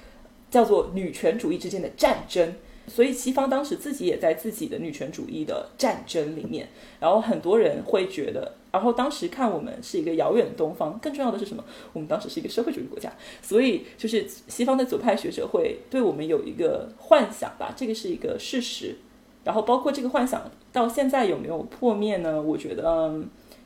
[0.49, 2.55] 叫做女权主义之间的战争。
[2.87, 6.67] 所以西方当时自己也在自己的女权主义的战争里面，
[6.99, 11.63] 然后很多人会觉得，然后当时看我们是一个遥远的东方，更重要的是什么？
[11.93, 18.95] 我们当时是一个社会主义国家，所以就是西方的左派学者会对我们有一个幻想吧，这个是一个事实。
[19.43, 22.41] 然后包括这个幻想到现在有没有破灭呢？
[22.41, 23.19] 我觉得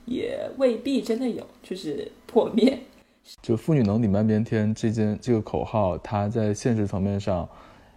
[0.06, 2.80] 也未必真的有，就是破灭。
[3.42, 7.48] 就“妇女能顶半边天”这件这个口号，它在现实层面上。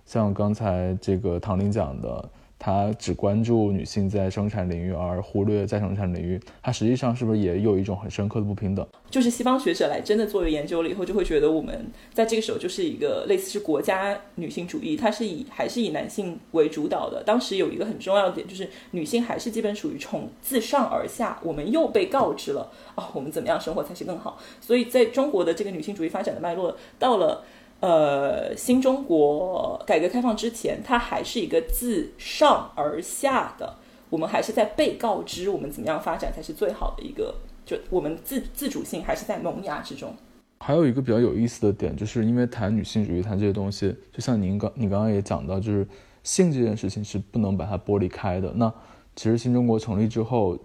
[0.04, 8.86] 像刚才这个唐林讲的，他只关注女性在生产领域，而忽略再生产领域，它实际上是不是也有一种很深刻的不平等？
[9.10, 17.22] 就是西方学者来真的做研究了以后，就会觉得我们在这个时候就是一个类似是国家女性主义，它是以还是以男性为主导的。
[17.22, 24.38] 当时有一个很重要的点，就是女性还是基本属于从自上而下，我们又被告知了啊，我们怎么样生活才是更好。
[24.60, 27.44] 所以在中国的这个女性主义发展的脉络到了。
[27.86, 33.76] 呃，新中国改革开放之前，它还是一个自上而下的，
[34.10, 37.32] 我们还是在被告知我们怎么样发展才是最好的一个，
[37.64, 40.12] 就我们自自主性还是在萌芽之中。
[40.58, 45.86] 还有一个比较有意思的点，就是因为谈女性主义，谈这些东西，就像您刚你刚刚也讲到，就是
[46.24, 48.52] 性这件事情是不能把它剥离开的。
[48.56, 48.68] 那
[49.14, 50.58] 其实新中国成立之后，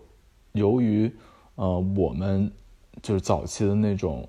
[0.54, 1.14] 由于
[1.54, 2.52] 呃我们
[3.04, 4.28] 就是早期的那种。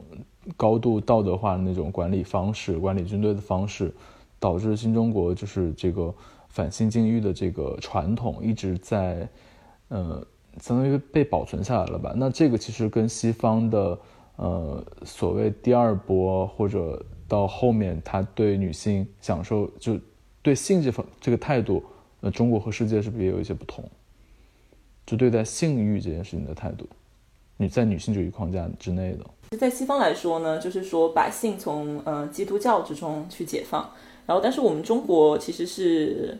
[0.56, 3.92] 高度道德化的那种管理方式，管理军队的方式，
[4.38, 6.12] 导致新中国就是这个
[6.48, 9.28] 反性禁欲的这个传统一直在，
[9.88, 10.26] 呃，
[10.60, 12.12] 相当于被保存下来了吧？
[12.16, 13.98] 那这个其实跟西方的
[14.36, 19.98] 呃所谓第二波或者到后面他对女性享受就
[20.42, 21.82] 对性这方这个态度，
[22.20, 23.84] 呃，中国和世界是不是也有一些不同？
[25.04, 26.86] 就对待性欲这件事情的态度，
[27.62, 29.56] 女在女性主义框架之内的。
[29.56, 33.88] 在西方来说呢，就是说把性从呃基督教之中去解放，
[34.26, 36.36] 然后但是我们中国其实是，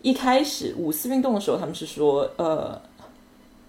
[0.00, 2.80] 一开始五四运动的时候，他们是说，呃，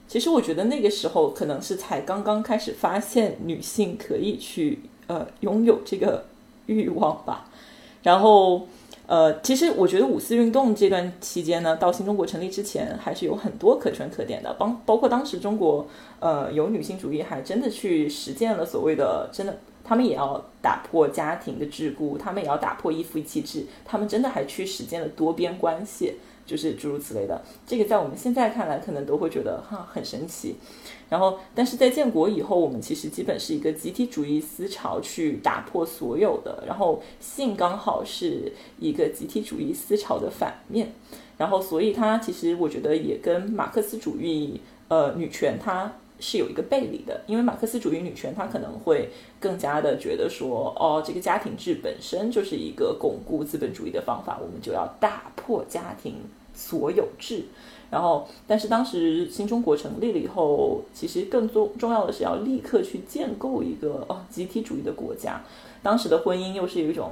[0.07, 6.23] 其实我觉得那个时候可能是才刚刚开始发现女性可以去呃拥有这个
[6.67, 7.49] 欲望吧。
[8.03, 8.67] 然后，
[9.11, 14.53] 呃，其实我觉得五四运动这段期间呢，到新中国成立之前，还是有很多可圈可点的。
[14.53, 15.85] 包包括当时中国，
[16.21, 19.57] 呃，有女性主义还真的去实践了所谓的真的。
[19.83, 26.13] 他们也要打破家庭的桎梏，他们也要打破一夫一妻制，他们真的还去实践了多边关系，
[26.45, 27.41] 就是诸如此类的。
[27.65, 30.55] 这个在我们现在看来，可能都会觉得哈很神奇。
[31.09, 40.93] 然后，但是在建国以后，我们其实基本是一个集体主义思潮去打破所有的，然后性刚好是一个集体主义思潮的反面，
[41.37, 45.91] 然后所以它其实我觉得也跟马克思主义呃女权它。
[46.21, 49.09] 是有一个背离的，因为马克思主义女权，她可能会
[49.39, 56.15] 更加的觉得说，哦，这个家庭制本身就是一个巩固资本主义的方法，我们就要打破家庭
[56.53, 57.45] 所有制。
[57.89, 65.41] 然后，但是当时新中国成立了以后，其实更重重要的是要立刻去建构一个哦集体主义的国家。
[65.83, 67.11] 当时的婚姻又是有一种。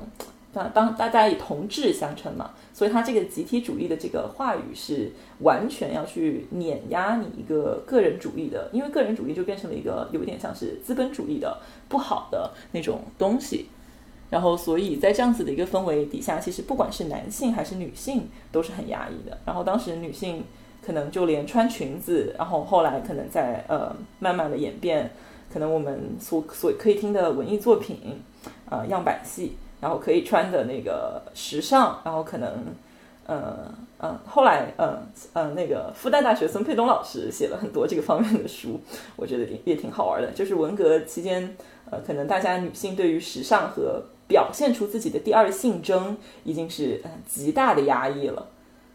[0.51, 2.49] 当当大家以同志相称嘛，
[2.79, 11.59] 所以他这个集体主义的这个话语是完全要去碾压你一个个人主义的，因为个人主义就变成了一个有点像是资本主义的
[11.89, 13.65] 不好的那种东西。
[14.29, 19.37] 然后，所以在这样子的一个氛围底下，其实不管是男性还是女性都是很压抑的。
[19.45, 20.45] 然后当时女性
[20.81, 25.11] 可能就连穿裙子，然后后来可能在呃慢慢的演变，
[25.51, 28.21] 可能我们所所可以听的文艺作品，
[28.69, 29.57] 呃样板戏。
[29.81, 32.49] 然后可以穿的那个时尚，然后可能，
[33.25, 35.01] 呃，嗯，后来，嗯，
[35.33, 38.79] 嗯，那个复旦大学孙佩东老师写了很多这个方面的书，
[39.15, 40.31] 我觉得也也挺好玩的。
[40.31, 41.55] 就是文革期间，
[41.89, 48.47] 呃，可能大家女性对于时尚和表现出自己的第二性征，已经是极大的压抑了，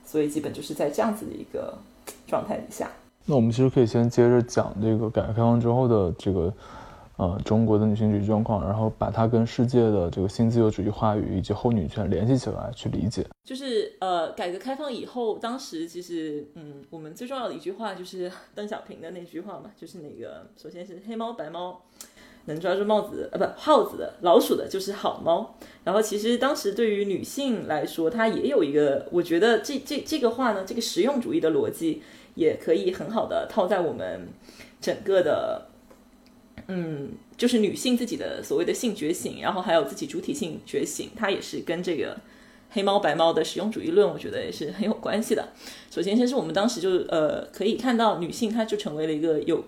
[0.04, 1.78] 所以基本就是在这样子的一个
[2.26, 2.90] 状态底下。
[3.24, 6.52] 那我们其实可以先接着讲这个改革开放之后的这个。
[7.16, 13.24] 呃，中国的女性主义状况，然后把它跟世界的这个新自由主义话语以及后女权联系起来去理解。
[13.44, 21.80] 就是呃，改革开放以后，当时其实嗯，我们最重要的一句话就是邓小平的那句话嘛，就是那个首先是黑猫白猫
[22.46, 25.54] 能抓住帽子呃不耗子的老鼠的就是好猫。
[25.84, 32.02] 然后其实当时对于女性来说，它也有一个，我觉得这这这个话呢，这个实用主义的逻辑
[32.34, 34.26] 也可以很好的套在我们
[34.80, 35.68] 整个的。
[36.68, 42.16] 嗯，就是女性自己的所谓的性觉醒，然后还有自己主体性觉醒，它也是跟这个
[42.70, 45.52] 黑猫白猫的实用主义论，我觉得也是很有关系的。
[45.90, 49.64] 首先，先是我们当时就呃可以看到，女性她就成为了一个有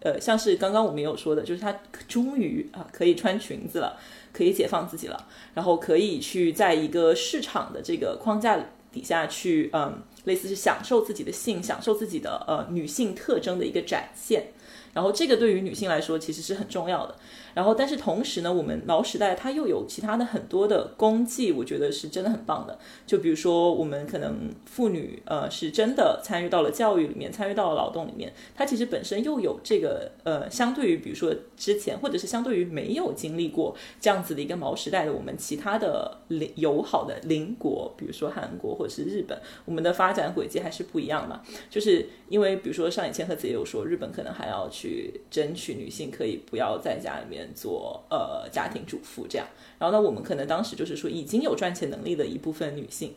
[0.00, 1.74] 呃，像是刚刚我们有说的，就是她
[2.08, 3.98] 终于啊可以穿裙子了，
[4.32, 8.58] 可以解放自己了，然后可以去在一个市场的这个框架
[8.90, 14.48] 底下去，嗯，类似是享受自己的性，享受自己的呃女性特征的一个展现。
[14.94, 17.14] 然后这个对于女性来说其实是很重要的。
[17.54, 22.76] 然后，但是同时呢，我们毛时代它又有其他的很多的功绩，我觉得是真的很棒的。
[23.06, 41.40] 就比如说，我们可能妇女呃是真的参与到了教育里面，参与到了劳动里面，它其实本身又有这个呃，相对于比如说之前，或者是相对于没有经历过这样子的一个毛时代的我们其他的邻友好的邻国，比如说韩国或者是日本，我们的发展轨迹还是不一样的。
[41.70, 47.43] 就是因为比如说上野千鹤子也有说，日本可能还要去争取女性可以不要在家里面。
[47.54, 49.46] 做呃家庭主妇这样，
[49.78, 53.14] 然后呢，我们可能当时就是说已经有赚钱能力的一部分女性，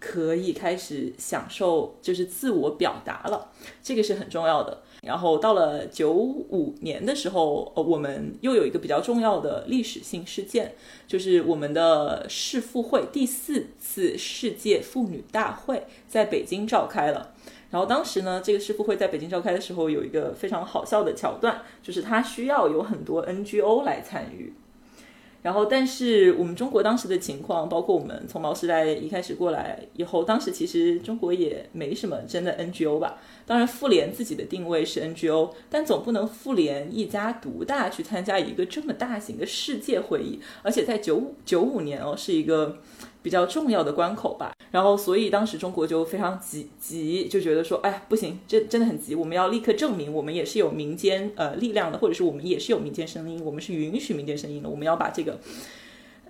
[0.00, 3.52] 可以开始享受就是自我表达了，
[3.82, 4.82] 这个是很重要的。
[5.02, 10.74] 然后到了九五年的时候，呃，我们又有一个比较重要的历史性事件，
[11.06, 17.33] 就是我们的世妇会第四次世界妇女大会在北京召开了。
[17.74, 24.52] 然后当时呢，这个世妇会在北京召开的时候，有一个非常好笑的桥段，就是它需要有很多 NGO 来参与。
[25.42, 33.18] 然后，但是我们中国当时的情况，包括我们从毛时代一开始过来以后，当时其实中国也没什么真的 NGO 吧。
[33.44, 42.78] 当然，妇联自己的定位是 NGO，但总不能妇联一家独大去参加一个这么大型的世界会议，而且在九五九五年哦，是一个。
[43.24, 55.40] 比较重要的关口吧，然后所以当时中国就非常急急，就觉得说，哎，不行，这真的很急，我们要立刻证明我们也是有民间呃力量的，或者是我们也是有民间声音，我们是允许民间声音的，我们要把这个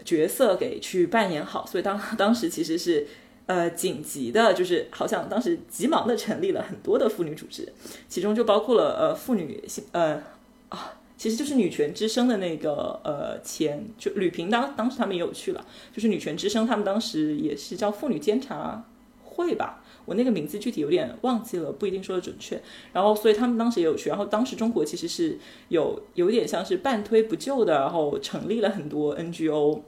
[0.04, 1.66] 角色给去扮演好。
[1.66, 3.04] 所以当当时其实是
[3.46, 7.72] 呃紧急的，就是好像当时急忙的成立了很多的妇女组织，
[8.08, 10.22] 其中就包括了呃妇女性呃
[10.68, 10.94] 啊。
[11.16, 18.84] 其实就是女权之声的那个呃前就吕平当当时他们也有去了，就是女权之声他们当时也是叫妇女监察
[19.22, 22.60] 会吧，我那个名字具体有点忘记了，不一定说的准确。
[22.92, 25.38] 然后，所以他们当时也有去，然后当时中国其实是
[25.68, 29.80] 有有点像是半推不就的，然后成立了很多 NGO。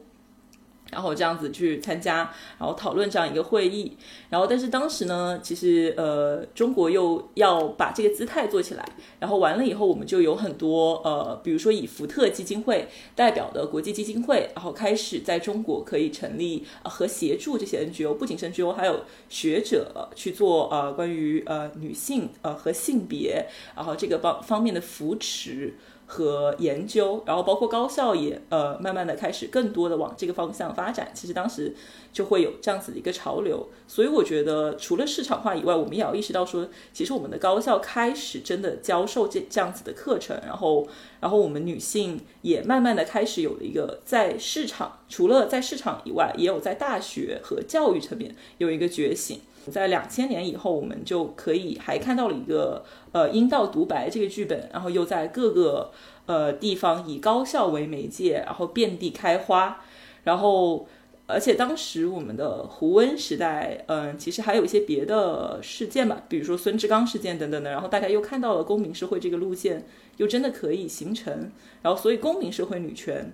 [0.93, 3.97] 然后这样子去参加，然后讨论这样一个会议，
[4.31, 25.75] 然后但是当时呢，其实呃中国又要把这个姿态做起来，然后完了以后，我们就有很多呃，比如说以福特基金会代表的国际基金会，然后开始在中国可以成立和协助这些 NGO，不仅是 NGO，还有学者去做呃关于呃女性呃和性别，然后这个方方面的扶持。
[26.07, 31.11] 和研究，然后包括高校也呃慢慢的开始更多的往这个方向发展。
[31.13, 31.75] 其实当时
[32.13, 40.87] 就会有这样子的一个潮流，所以我觉得除了市场化以外，我们也要意识到说，其实我们的高校开始真的教授这这样子的课程，然后
[41.21, 49.41] 然后我们女性也慢慢的开始有了一个在市场，除了在市场以外，也有在大学和教育层面有一个觉醒。
[49.71, 55.91] 在两千年以后，我们就可以还看到了一个呃《阴道独白》这个剧本，然后又在各个
[56.27, 59.81] 呃地方以高校为媒介，然后遍地开花。
[60.25, 60.87] 然后，
[61.27, 67.71] 而且当时我们的胡温时代，嗯，其实还有一些别的事件吧，比如说孙志刚事件等等的。
[67.71, 69.87] 然后大家又看到了公民社会这个路线，
[70.17, 71.51] 又真的可以形成。
[71.83, 73.33] 然后，所以公民社会女权，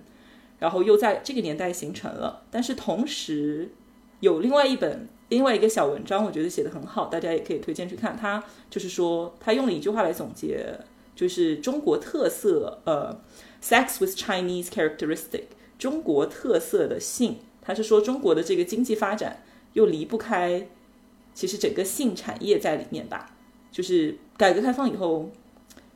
[0.59, 2.43] 然后又在这个年代形成了。
[2.51, 3.71] 但是同时，
[4.19, 5.07] 有另外一本。
[5.33, 8.15] 另外一个小文章，我觉得写的很好，大家也可以推荐去看。
[8.15, 10.77] 他就是说，他用了一句话来总结，
[11.15, 13.19] 就是中国特色，呃
[13.59, 15.45] ，sex with Chinese characteristic，
[15.79, 17.37] 中国特色的性。
[17.63, 19.41] 他是说，中国的这个经济发展
[19.73, 20.67] 又离不开，
[21.33, 23.35] 其实整个性产业在里面吧。
[23.71, 25.31] 就是改革开放以后，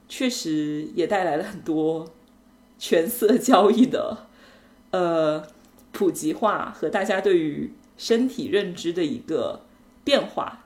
[0.10, 2.12] 确实也带来了很多
[2.80, 4.18] 权色交易的，
[4.90, 5.46] 呃，
[5.92, 7.72] 普及化和大家对于。
[7.98, 9.66] 身体认知的一个
[10.04, 10.66] 变化，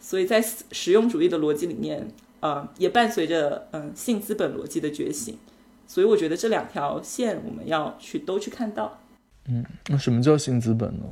[0.00, 0.42] 所以在
[0.72, 2.08] 实用主义的逻辑里面，
[2.40, 5.38] 呃，也伴随着嗯性资本逻辑的觉醒。
[5.86, 9.00] 所以我觉得这两条线我们要去都去看到。
[9.46, 11.04] 嗯，那什么叫性资本呢？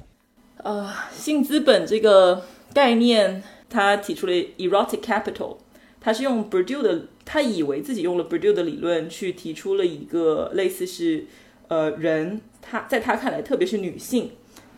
[0.57, 2.43] 呃，性资本这个
[2.73, 5.59] 概念，他提出了 erotic capital，
[6.01, 11.27] 他是用 Bourdieu 的，他以为自己用了 Bourdieu 的理论去提出了一个类似是
[11.69, 14.31] 呃人，他在他看来，特别是女性。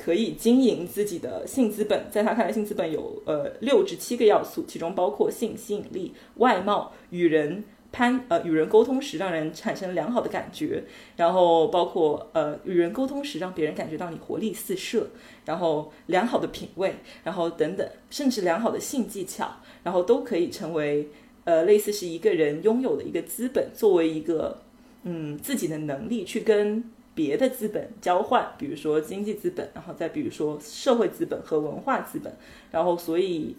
[0.04, 10.84] 可以经营自己的性资本，在他看来，性资本有呃六至七个要素，其中包括性吸引力、外貌、与人攀呃与人沟通时让人产生良好的感觉，
[11.16, 15.08] 然后包括呃与人沟通时让别人感觉到你活力四射，
[15.46, 19.50] 然后良好的品味，然后等等，甚至良好的性技巧，
[19.82, 21.08] 然后都可以成为
[21.44, 24.60] 呃类似是一个人拥有的一个资本，作为一个
[25.04, 26.84] 嗯自己的能力去跟。
[27.14, 32.34] 别的资本交换，比如说经济资本，然后再比如说社会资本和文化资本，
[32.72, 33.56] 然后所以，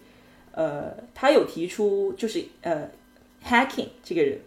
[0.52, 2.90] 呃，他有提出就是呃
[3.42, 4.38] ，Hacking 这个人，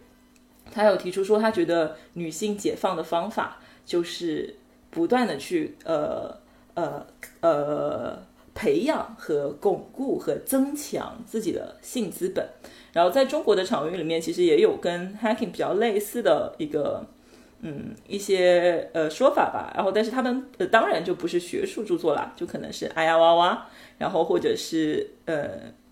[0.70, 4.54] 他有提出说他觉得女性解放的方法就是
[4.90, 6.36] 不断的去呃
[6.74, 7.04] 呃
[7.40, 8.22] 呃
[8.54, 12.48] 培养和巩固和增强自己的性资本，
[12.92, 17.04] 然后在中国的场域里面，其实也有跟 Hacking 比较类似的一个。
[17.62, 23.66] 嗯，一些呃说法吧，然后但是他们呃当然就不是学术著作啦，就可能是哎呀哇哇，
[23.98, 25.48] 然后或者是呃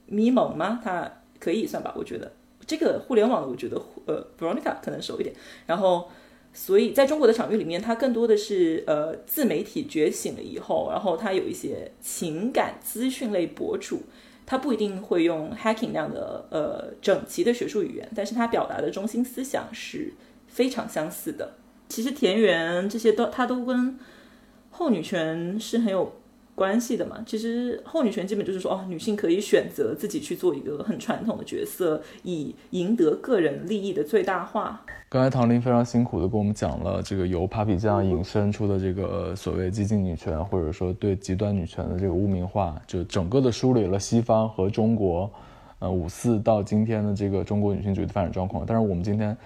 [0.07, 0.81] 咪蒙吗？
[0.83, 2.33] 它可以算吧，我觉得
[2.67, 5.35] 这个互联网的，我觉得呃 Veronica 可能熟一点。
[5.67, 6.09] 然后
[6.55, 14.05] 所以在中国的场域里面，它更多的是呃自媒体觉醒了以后，然后它有一些情感资讯类博主，
[14.47, 20.15] 他不一定会用 hacking 那样的呃整齐的学术语言，但是他表达的中心思想是。
[20.59, 21.53] 非常相似的，
[21.89, 23.97] 其实田园这些都它都跟
[24.73, 26.13] 后女权是很有
[26.57, 27.23] 关系的嘛。
[27.25, 34.85] 其实后女权基本就是说，哦，女性可以选择自己去做一个很传统的角色，以赢得个人利益的最大化。
[35.09, 45.31] 刚才唐林非常辛苦的跟我们讲了这个由 Papi 酱引申出的这个所谓激进女权，或者说对极端女权的这个污名化，就整个的梳理了西方和中国，
[45.79, 48.65] 呃，五四到今天的这个中国女性主义的发展状况。
[48.67, 49.37] 但是我们今天。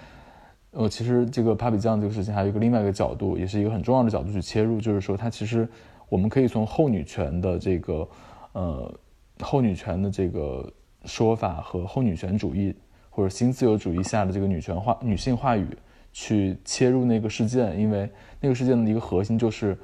[0.73, 5.69] 呃，其实这个 Papi 酱这个事情还有一个另外一个角度，也是一个很重要的角度去切入，就是说它其实
[6.09, 8.09] 我们可以从后女权的这个
[8.53, 8.99] 呃
[9.39, 10.67] 后女权的这个
[11.05, 12.75] 说法和后女权主义
[13.11, 15.67] 或者新自由主义下的这个女权化女性话语
[16.11, 18.09] 去切入那个事件，因为
[18.39, 19.77] 那个事件的一个核心就是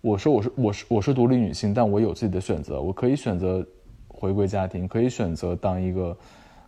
[0.00, 3.64] 我说我是我是我是独立女性，但我有自己的选择，我可以选择
[4.08, 6.16] 回归家庭，可以选择当一个，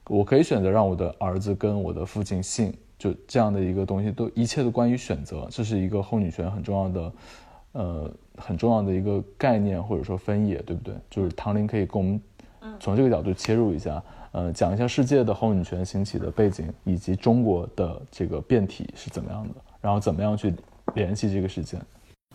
[0.06, 2.72] 我可以选择让我的儿子跟我的父亲姓。
[2.98, 7.12] 就这样的一个东西，都一切都关于选择，这是一个后女权很重要的，
[7.72, 10.94] 呃，很重要的一个概念或者说分野，对不对？
[11.10, 12.20] 就是唐林可以跟我们
[12.80, 20.52] 从这个角度切入一下，呃，讲一下世界的后女权兴起的背景，以及中国的这个变体是怎么样的，然后怎么样去
[20.94, 21.80] 联系这个事件。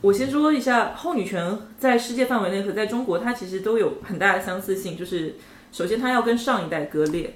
[0.01, 4.97] 我先说一下后女权在世界范围内和在中国，它其实都有很大的相似性。
[4.97, 5.35] 就是
[5.71, 7.33] 首先，它要跟上一代割裂，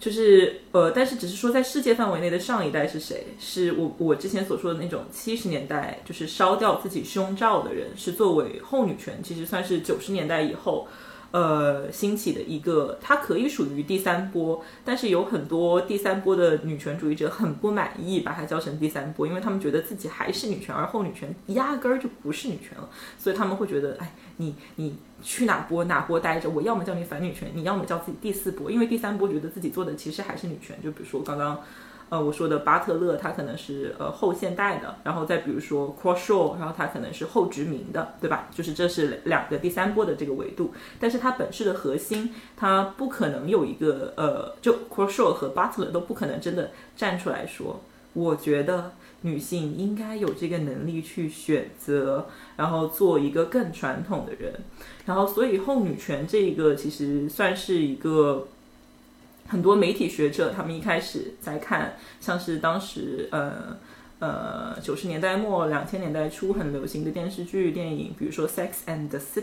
[0.00, 3.26] 就是呃，但是只是说在世界范围内的上一代是谁？
[3.38, 10.88] 是我我之前所说的那种七十年代就是烧掉自己胸罩的人，是作为后女权，其实算是九十年代以后。
[11.32, 31.60] 呃，兴起的一个，它可以属于第三波，但是有很多第三波的女权主义者很不满意，把它叫成第三波，因为他们觉得自己还是女权，而后女权压根儿就不是女权了，所以他们会觉得，哎，你你去哪波哪波待着，我要么叫你反女权，你要么叫自己第四波，因为第三波觉得自己做的其实还是女权，就比如说刚刚。
[32.10, 38.48] 呃，我说的巴特勒，他可能是呃后现代的，然后再比如说 c r o s h a w 然后他可能是后殖民的，对吧？
[38.52, 47.80] 就是这是两个第三波的这个维度，但是它本质的核心，它不可能有一个呃，就 c r o s s h a w 和巴特勒都不可能真的站出来说，
[48.14, 48.90] 我觉得
[49.20, 54.52] 女性应该有这个能力去选择，然后做一个更传统的人，
[55.06, 58.48] 然后所以后女权这一个其实算是一个。
[59.50, 63.76] 很多媒体学者，他们一开始在看，像是当时呃
[64.20, 69.42] 呃九十年代末、两千年代初很流行的电视剧、电影，比如说《Sex and the City》。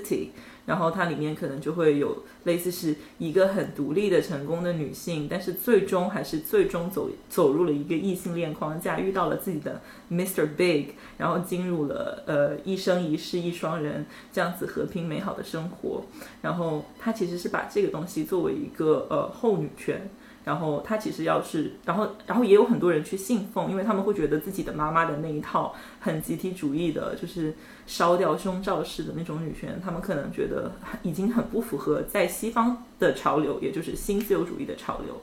[0.67, 10.45] 然后它里面可能就会有类似是一个很独立的成功的女性，但是最终还是最终走走入了一个异性恋框架，遇到了自己的 Mr.
[10.57, 16.03] Big，然后进入了呃一生一世一双人这样子和平美好的生活。
[16.41, 20.09] 然后他其实是把这个东西作为一个呃后女权。
[20.47, 27.53] 然后他其实要是，然后然后也有很多人去信奉，因为他们会觉得自己的妈妈的那一套很集体主义的，就是
[27.85, 30.71] 烧掉胸罩式的那种女权，他们可能觉得
[31.03, 35.19] 已经很不符合在西方的潮流，也就是新自由主义的潮流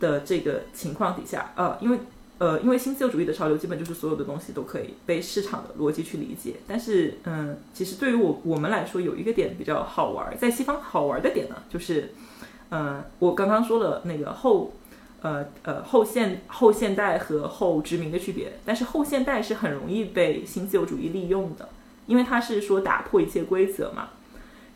[0.00, 1.98] 的这个情况底下，呃，因为
[2.38, 12.12] 呃，因为新自由主义的潮流基本就是所有的东西都可以被市场的逻辑去理解，但是嗯，其实对于我我们来说，有一个点比较好玩，在西方好玩的点呢，就是。
[12.70, 14.72] 嗯，我刚刚说了那个后，
[15.22, 21.68] 呃呃后现后现代和后殖民的区别，但是后现代是很容易被新自由主义利用的，
[22.06, 24.10] 因为它是说打破一切规则嘛，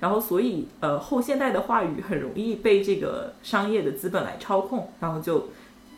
[0.00, 5.48] 然后所以呃后现代的话语很容易被这个商业的资本来操控，然后就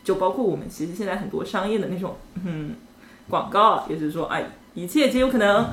[0.03, 2.75] 就包括我们其实现在很多商业的那种嗯
[3.29, 5.65] 广告，也是说哎一切皆有可能，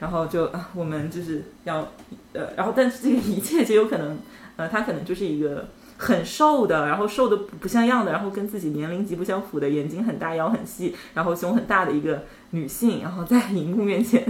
[0.00, 1.86] 然后就啊我们就是要
[2.32, 4.18] 呃然后但是这个一切皆有可能。
[4.56, 14.22] 呃，她可能就是一个很瘦的，然后瘦的不像样的，然后跟自己年龄极不相符的，眼睛很大，腰很细，然后胸很大的一个女性，然后在荧幕面前，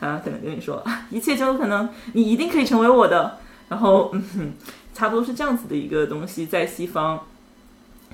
[0.00, 3.38] 啊，可能跟你说啊一切就有可能，你一定可以成为我的，
[3.68, 4.54] 然后嗯，
[4.92, 7.20] 差不多是这样子的一个东西，在西方，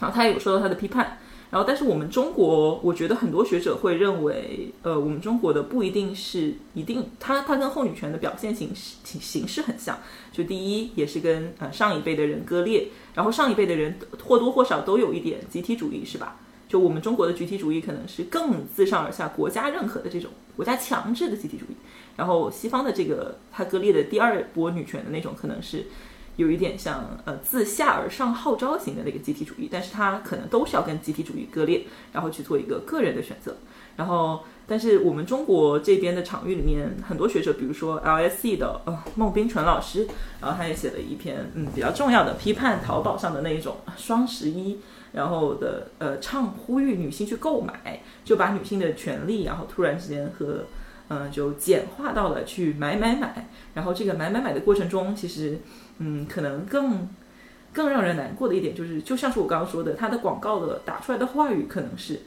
[0.00, 1.16] 然后他也有受到他的批判。
[1.54, 9.96] 然后，但是我们中国，我觉得很多学者会认为，呃，我们中国的不一定是一定，它它跟后女权的表现形式形式很像。
[10.32, 16.40] 就第一，也是跟呃上一辈的人割裂，然后上一辈的人或多或少都有一点集体主义，是吧？
[16.68, 21.76] 就我们中国的集体主义可能是更自上而下，国家认可的这种国家强制的集体主义。
[22.16, 25.86] 然后西方的这个它割裂的第二波女权的那种，可能是。
[26.36, 33.56] 有一点像呃自下而上号召型的那个集体主义，但是它可能都是要跟集体主义割裂，然后去做一个个人的选择。
[33.96, 40.08] 然后，但是我们中国这边的场域里面，很多学者，比如说 LSE 的呃孟冰纯老师，
[40.40, 44.80] 然后他也写了一篇嗯比较重要的批判淘宝上的那一种双十一，
[45.12, 50.64] 然后的呃倡呼吁女性去购买，就把女性的权利，然后突然之间和
[51.06, 55.60] 嗯就简化到了去买买买，然后这个买买买的过程中，其实。
[55.98, 57.08] 嗯，可能更
[57.72, 62.22] 更让人难过的一点就是，就像是我刚刚说的，它的广告的打出来的话语可能是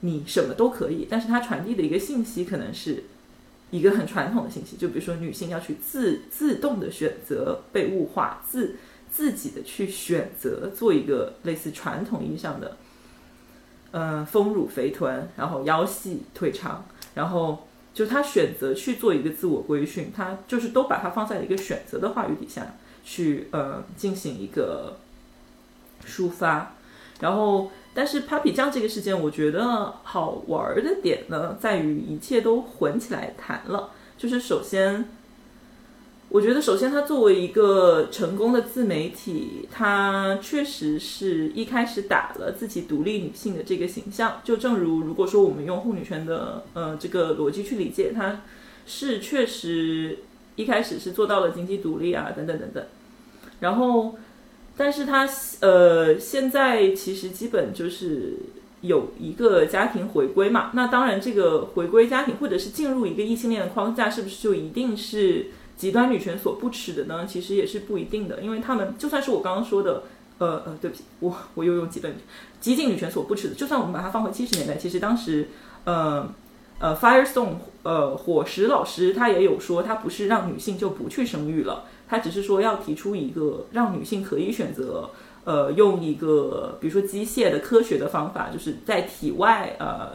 [0.00, 3.04] 你什么都可以，但是它传递的一个信息可能是
[3.70, 8.76] 一个很传统的信息，就比如说女性要去自自动的选择被物化，自
[9.10, 12.76] 自己的去选择做一个类似传统意义上的，
[13.92, 16.84] 嗯，丰乳肥臀，然后腰细腿长，
[17.14, 22.74] 然后就她选择去做一个自我规训，她就是都把它放在了一个选择的话语底下。
[23.04, 24.96] 去呃进行一个
[26.06, 26.74] 抒发，
[27.20, 33.90] 然后但是 Papi 酱这个事件，我觉得好玩的点呢，在于一切都混起来谈了。
[34.16, 35.08] 就是首先，
[36.30, 44.40] 我觉得首先他作为一个成功的自媒体，他确实是一开始打了自己独立女性的这个形象。
[44.42, 48.40] 就正如如果说我们用护女权的呃这个逻辑去理解，他
[48.86, 50.20] 是确实。
[50.56, 52.84] 一开始是做到了经济独立啊，等等等等，
[53.60, 54.16] 然后，
[54.76, 55.28] 但是他
[55.60, 58.34] 呃现在其实基本就是
[58.82, 60.70] 有一个家庭回归嘛。
[60.74, 65.46] 那当然，这个回归家庭或者是进入一个异性恋的框架，是不是就一定是
[65.76, 67.26] 极端女权所不耻的呢？
[67.26, 70.04] 其实也是不一定的，因为他们就算是我刚刚说的。
[70.36, 72.16] 呃呃，对不起，我我又用极端女
[72.60, 73.54] 激进女权所不耻的。
[73.54, 75.46] 就算我们把它放回七十年代，其实当时，
[75.84, 76.28] 呃
[76.84, 85.08] 呃，Firestone，呃，火石老师他也有说，他不是让女性就不去生育了，他只是说要提出一个让女性可以选择，
[85.44, 90.10] 呃，用一个比如说机械的科学的方法，就是在体外，呃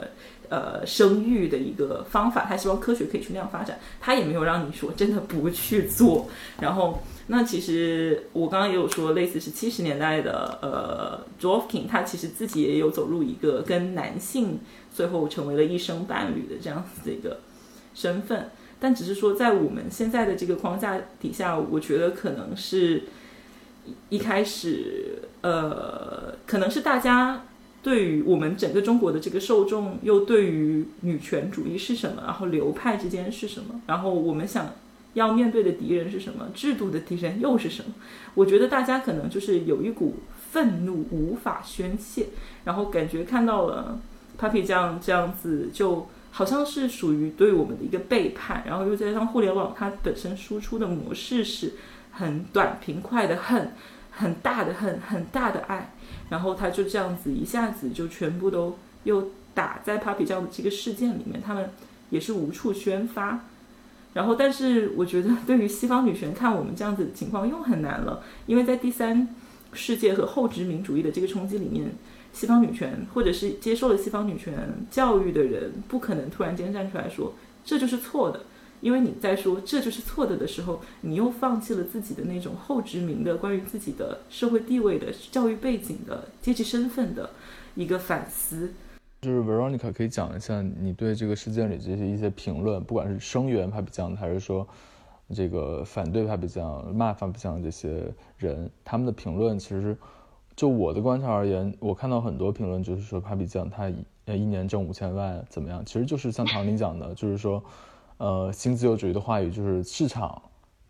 [0.50, 2.46] 呃，生育的一个方法。
[2.48, 6.28] 他希望科学可以去那样发展，他也没有让你说真的不去做，
[6.62, 7.00] 然后。
[7.32, 14.60] 那其实我刚刚也有说，类似是七十年代的呃 j o f k i n 他其实自己也有走入一个跟男性
[15.00, 17.39] 最后成为了一生伴侣的这样子的一个
[17.95, 18.50] 身份，
[18.82, 23.04] 但只是说在我们现在的这个框架底下，我觉得可能是
[24.10, 27.43] 一开始呃，可能是大家
[27.82, 34.70] 对于我们整个中国的这个受众，又对于女权主义是什么，然后流派之间是什么，然后我们想。
[35.16, 36.50] 要面对的敌人是什么？
[36.54, 37.95] 制度的敌人又是什么？
[38.36, 40.18] 我觉得大家可能就是有一股
[40.52, 42.28] 愤怒无法宣泄，
[42.64, 44.00] 然后感觉看到了
[44.40, 48.64] Papi 这样这样子，就好像是属于对我们的一个背叛。
[48.66, 51.74] 然后又加上互联网它本身输出的模式是
[52.12, 53.74] 很短平快的恨，
[54.12, 55.94] 很大的恨，很大的爱，
[56.30, 61.70] 然后他就这样子一下子就全部都又打在 Papi 这样的这个事件里面，他们
[62.10, 63.42] 也是无处宣发。
[64.14, 69.28] 然后，但是我觉得对于西方女权看我们这样子的情况又很难了，因为在第三
[69.72, 71.92] 世界和后殖民主义的这个冲击里面，
[72.32, 74.54] 西方女权或者是接受了西方女权
[74.90, 77.34] 教育的人，不可能突然间站出来说
[77.66, 78.42] 这就是错的，
[78.82, 87.30] 因为你在说这就是错的的时候，你又放弃了自己的那种后殖民的关于自己的社会地位的教育背景的阶级身份的
[87.76, 88.72] 一个反思。
[89.22, 94.66] 就是 Veronica 可以讲一下你对这个事件里这些一些评论，不管是声援 Papi 酱，还是说
[95.36, 98.06] 这个反对 Papi 酱、骂 Papi 酱这些
[98.38, 99.96] 人，他们的评论，其实
[100.60, 103.89] 就我的观察而言，我看到很多评论就是说 Papi 酱他
[104.26, 105.82] 呃一年挣五千万怎么样？
[105.86, 107.64] 其实就是像唐林讲的，就是说
[108.18, 110.41] 呃新自由主义的话语就是市场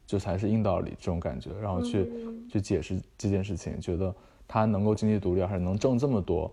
[0.08, 2.12] 就才是硬道理这种感觉，然后去
[2.52, 4.12] 去解释这件事情，觉得
[4.48, 6.52] 他能够经济独立，还是能挣这么多。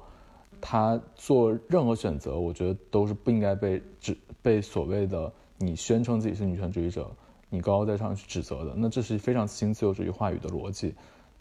[0.60, 7.10] 他做任何选择，我觉得都是不应该被指被所谓的你宣称自己是女权主义者，
[7.48, 8.74] 你高高在上去指责的。
[8.76, 10.94] 那这是非常新自由主义话语的逻辑，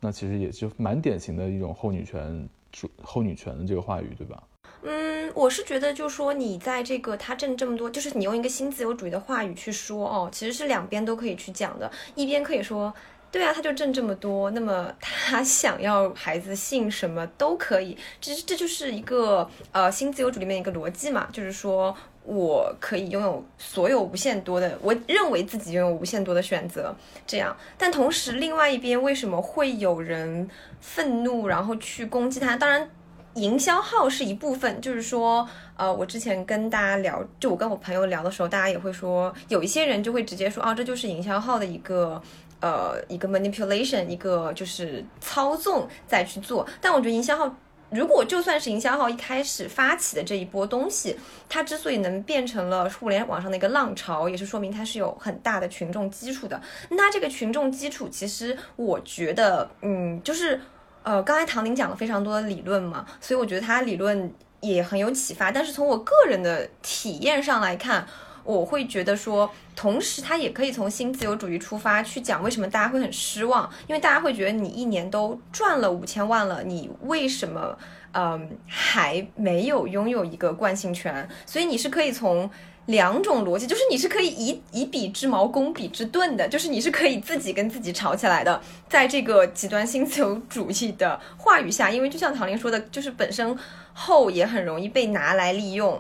[0.06, 4.44] 那其实也就蛮典型的一种后女权主后女权的这个话语，对吧？
[4.84, 12.94] 嗯，我是觉得，就说你在这个他挣这么多，就是你用一个新自由主义的话语去说哦，其实是两边都可以去讲的，一边可以说。
[13.32, 21.94] 对啊，他就挣这么多，那么 他想要孩子姓什么都可以，其实这就是一个呃新自由主义里面一个逻辑嘛，就是说
[22.26, 26.94] 我可以拥有所有无限多的，我认为自己拥有无限多的选择，
[27.28, 27.56] 这样。
[27.78, 30.50] 但同时，另外一边为什么会有人
[30.80, 32.56] 愤怒，然后去攻击他？
[32.56, 32.90] 当然，
[33.36, 35.48] 营销号是一部分，就是说，
[35.78, 42.22] 呃，我之前跟大家聊，就我跟我朋友聊的时候，大家也会说，有一些人就会直接说，哦，这就是营销号的一个。
[42.62, 46.66] 呃，一个 manipulation，一个就是操纵再去做。
[46.82, 47.56] 但我觉得营销号，
[47.96, 51.18] 如果就算是营销号一开始发起的这一波东西，
[51.48, 56.62] 它之所以能变成了互联网上的一个浪潮，也是说明它是有很大的群众基础的。
[56.90, 60.60] 那这个群众基础，其实我觉得，嗯，就是
[61.04, 65.52] 呃，刚才唐林讲了非常多的理论嘛，所以我觉得他理论也很有启发。
[65.52, 68.06] 但是从我个人的体验上来看，
[68.46, 77.78] 我会觉得说，同时他也可以从新自由主义出发去讲为什么大家会很失望，因为大家会觉得你一年都赚了五千万了，你为什么
[78.14, 81.28] 嗯还没有拥有一个惯性权？
[81.46, 82.50] 所以你是可以从
[82.86, 93.58] 两种逻辑，就是你是可以以以彼之矛攻彼之盾的，就是你是可以自己跟自己吵起来的，在这个极端新自由主义的话语下，因为就像唐林说的，就是本身
[93.94, 96.00] 后也很容易被拿来利用。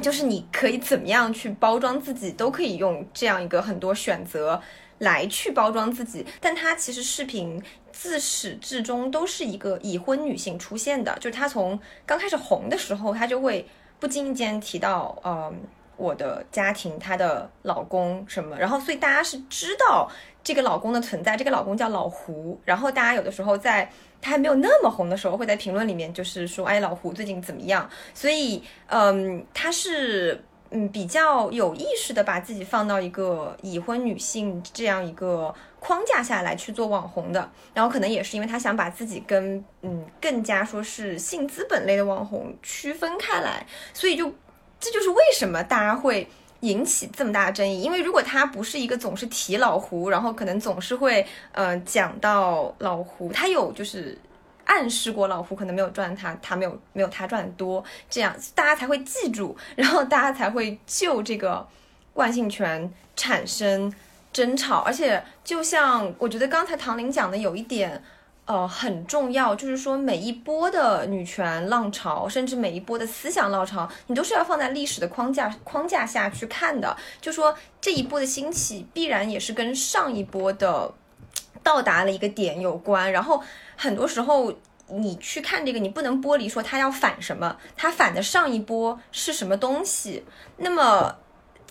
[0.00, 4.60] 就是你可以怎么样去包装自己，都可以用这样一个很多选择
[4.98, 6.24] 来去包装自己。
[6.40, 7.62] 但她其实视频
[7.92, 13.66] 自始至终都是一个已婚女性出现的，就是她从刚开始红的时候，她就会
[14.00, 15.54] 不经意间提到，嗯，
[15.96, 20.10] 我的家庭，她的老公什么，然后所以大家是知道
[20.42, 23.90] 这个老公的存在，这个老公叫老胡，然后大家有的时候在。
[24.22, 27.90] 他还没有那么红的时候，会在评论里面就是说，哎，老胡最近怎么样？
[28.14, 44.32] 所以，嗯，他是嗯比较有意识的把自己放到一个已婚女性这样一个框架下来去做网红的，然后可能也是因为他想把自己跟嗯更加说是性资本类的网红区分开来，所以就
[44.78, 46.26] 这就是为什么大家会。
[46.62, 54.16] 引起这么大的争议，因为如果他不是一个总是提老胡，然后可能总是会呃讲到老胡，他有就是
[54.64, 61.66] 暗示过老胡可能没有赚他，他没有没有他赚的多，这样大家才会记住，然后大家才会就这个
[62.14, 63.92] 万幸权产生
[64.32, 68.02] 争吵，而且就像我觉得刚才唐玲讲的有一点。
[68.44, 76.96] 呃，很重要，就是说每一波的女权浪潮，甚至每一波的思想浪潮，你都是要放在历史的框架框架下去看的。
[77.20, 80.92] 就说这一波的兴起，必然也是跟上一波的
[81.62, 83.12] 到达了一个点有关。
[83.12, 83.40] 然后
[83.76, 84.52] 很多时候
[84.88, 90.24] 你去看这个，你不能剥离说它要反什么，它反的上一波是什么东西。
[90.56, 91.16] 那么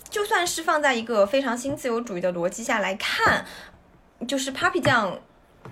[0.09, 3.45] 就算是放在一个非常新自由主义的逻辑下来看，
[4.26, 5.19] 就是 Papi 酱。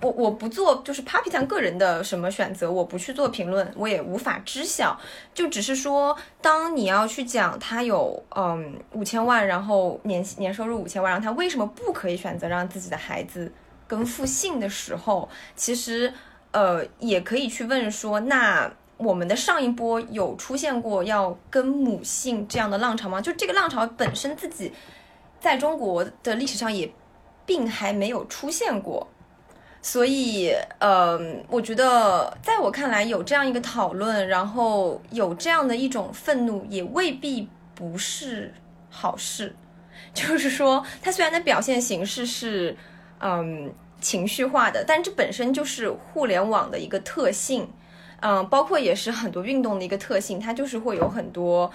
[0.02, 4.98] 我我不做，就是 Papi 酱个人的什么选择，我不去做评论，我也无法知晓。
[5.34, 13.52] 就只是说，当你要去讲他有嗯五千万，然后年年收入五千万，然后他为什么不可以选择让自己的孩子
[13.86, 16.12] 跟父姓的时候，其实
[16.52, 23.20] 呃也可以去问说，那我们的上一波有出现过要跟母姓这样的浪潮吗？
[23.20, 24.72] 就这个浪潮本身自己
[25.38, 26.90] 在中国的历史上也
[27.44, 29.06] 并还没有出现过。
[29.82, 31.18] 所以，呃，
[31.48, 38.52] 我觉得，在我看来，有这样一个讨论，然后有这样的一种愤怒，也未必不是
[38.90, 39.54] 好事。
[40.12, 42.76] 就是说，它虽然的表现形式是，
[43.20, 47.70] 嗯，情绪化的，但这本身就是互联网的一个特性，
[48.20, 51.70] 嗯，包括也是很多运动的一个特性，它就是会有很多。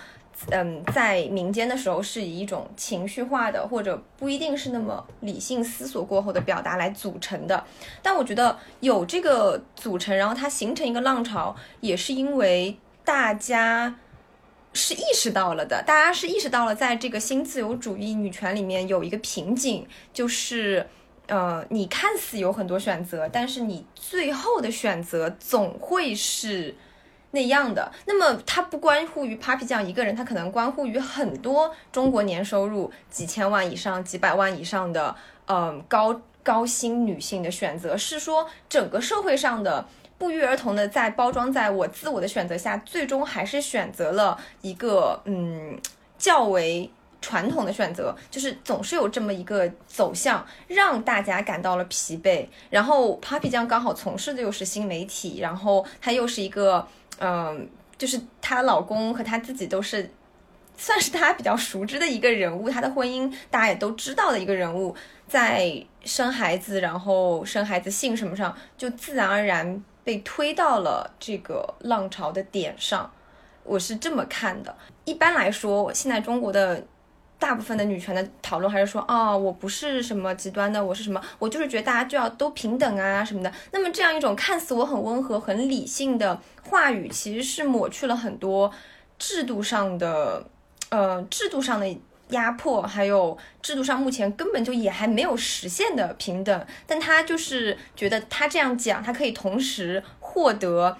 [0.51, 7.63] 嗯，在民间的时候是以一种情绪化的，或者不一定是那么理性思索过后的表达来组成的。
[8.01, 13.95] 但我觉得有这个组成，然后它形成一个浪潮，也是因为大家
[14.73, 15.81] 是意识到了的。
[15.87, 20.85] 大家是意识到了，在这个新自由主义女权里面有一个瓶颈，就是
[21.27, 26.75] 呃，你看似有很多选择，但是你最后的选择总会是。
[27.35, 35.13] 那样的，那么它不关乎于 Papi 酱一个人，它可能关乎于很多中国年收入几千万以上、几百万以上的，
[35.47, 39.85] 嗯，高高薪女性的选择，是说整个社会上的
[40.17, 45.77] 不约而同的在包装在我自我的选择下，最终还是选择了一个嗯
[46.17, 52.47] 较为传统的选择，就是总是有这么一个走向，让大家感到了疲惫。
[52.69, 56.87] 然后 Papi 酱刚好从事的又是新媒体，然后她又是一个。
[57.19, 60.09] 嗯，就是她老公和她自己都是，
[60.77, 62.69] 算是大家比较熟知的一个人物。
[62.69, 64.95] 她的婚姻大家也都知道的一个人物，
[65.27, 73.11] 在生孩子，然后生孩子姓什么上，就自然而然被推到了这个浪潮的点上。
[73.63, 74.75] 我是这么看的。
[75.05, 76.85] 一般来说，现在中国的。
[77.45, 83.53] 大部分的女权的讨论还是说，哦，我不是什么极端的，我是什么，我就是觉得大家就要都平等啊什么的。
[83.71, 88.71] 那么这样一种看似我很温和、很理性的话语，其实是抹去了很多
[89.19, 90.43] 制度上的，
[90.89, 91.87] 呃，制度上的
[92.29, 96.65] 压迫，还有制度上目前根本就也还没有实现的平等。
[96.87, 100.97] 但他就是觉得他这样讲，他可以同时获得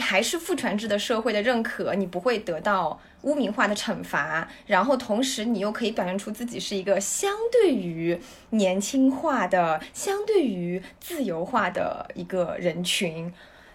[0.00, 3.00] 还是父权制的社会的认可，你不会得到。
[3.22, 8.16] 污名化的惩罚，然后同时你又可以表现出自己是一个相对于
[8.50, 13.32] 年轻化的、相对于自由化的一个人群，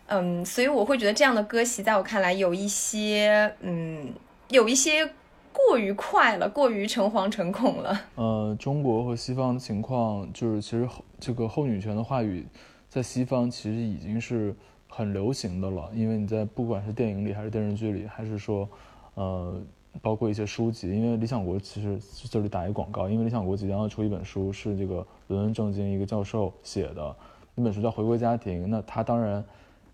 [0.07, 4.13] 嗯，所以我会觉得这样的歌席，在我看来有一些，嗯，
[4.47, 5.11] 有一些
[5.51, 8.01] 过于快了，过于诚惶诚恐了。
[8.15, 10.87] 呃，中国和西方的情况就是，其实
[11.19, 12.47] 这个后女权的话语，
[12.87, 14.55] 在西方其实已经是
[14.87, 18.69] 很流行的了，因为你在不管是电影里，还是电视剧里，还是说。
[19.15, 19.61] 呃，
[20.01, 21.99] 包括一些书籍，因为理想国其实
[22.29, 27.15] 这里打一广告，因为理想国即将要出一本书，是这个伦敦政经一个教授写的，
[27.53, 28.63] 那本书叫《回归家庭》。
[28.67, 29.43] 那他当然，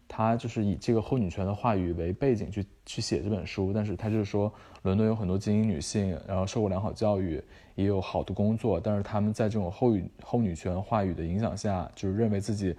[0.07, 4.51] 他就是以这个后女权的话语为背景去去写这本书，但是他就是说，
[4.83, 7.43] 伦敦有很多精英女性，然后受过良好教育，
[7.75, 12.75] 也有好的工作，但是他们在这种后语后女权话语的影响下，就是认为自己。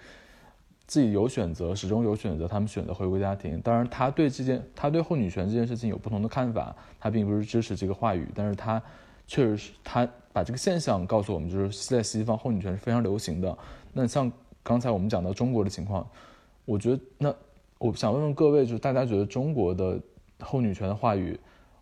[0.90, 2.48] 自己有选择，始终有选择。
[2.48, 3.60] 他们选择回归家庭。
[3.60, 6.74] 当然，他对这件，他对后女权这件事情有不同的看法。
[6.98, 8.82] 他并不是支持这个话语，但是他
[9.24, 13.56] 确实是他把这个现象告诉我们，就是在西方后女权是非常流行的。
[13.92, 14.32] 那像
[14.64, 16.04] 刚才我们讲到中国的情况，
[16.64, 17.32] 我觉得那
[17.78, 19.96] 我想问问各位，就是大家觉得中国的
[20.40, 21.38] 后女权的话语，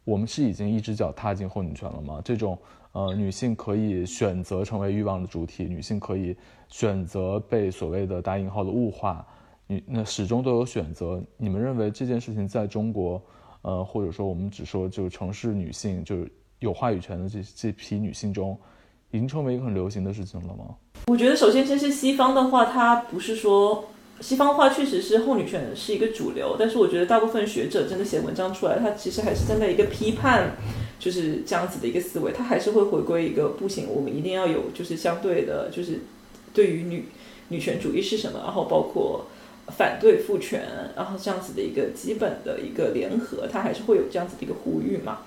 [0.09, 2.19] 我们是已经一只脚踏进后女权了吗？
[2.25, 2.59] 这种
[2.93, 6.35] 呃，女性可以选择成为欲望的主体，女性可以
[6.67, 9.23] 选择被所谓的打引号的物化，
[9.67, 11.23] 女那始终都有选择。
[11.37, 13.23] 你们认为这件事情在中国，
[13.61, 18.59] 呃，或者说我们只说就是城市女性，就是有话语权的这这批女性中，
[19.11, 20.75] 已经成为一个很流行的事情了吗？
[21.09, 23.85] 我觉得首先先是西方的话，它不是说。
[24.21, 30.57] 西方化确实是后女权是一个主流，但是我觉得大部分学者真的写文章出来，他其实还是站在一个批判，
[30.99, 36.01] 就是这样子的一个思维，他还是会回归一个不行，我们一定要有就是相对的，就是
[36.53, 37.05] 对于女
[37.49, 39.27] 女权主义是什么，然后包括
[39.69, 40.66] 反对父权，
[40.97, 45.19] 然后这样子的一个基本的一个联合，他还是会有这样子的一个呼吁嘛。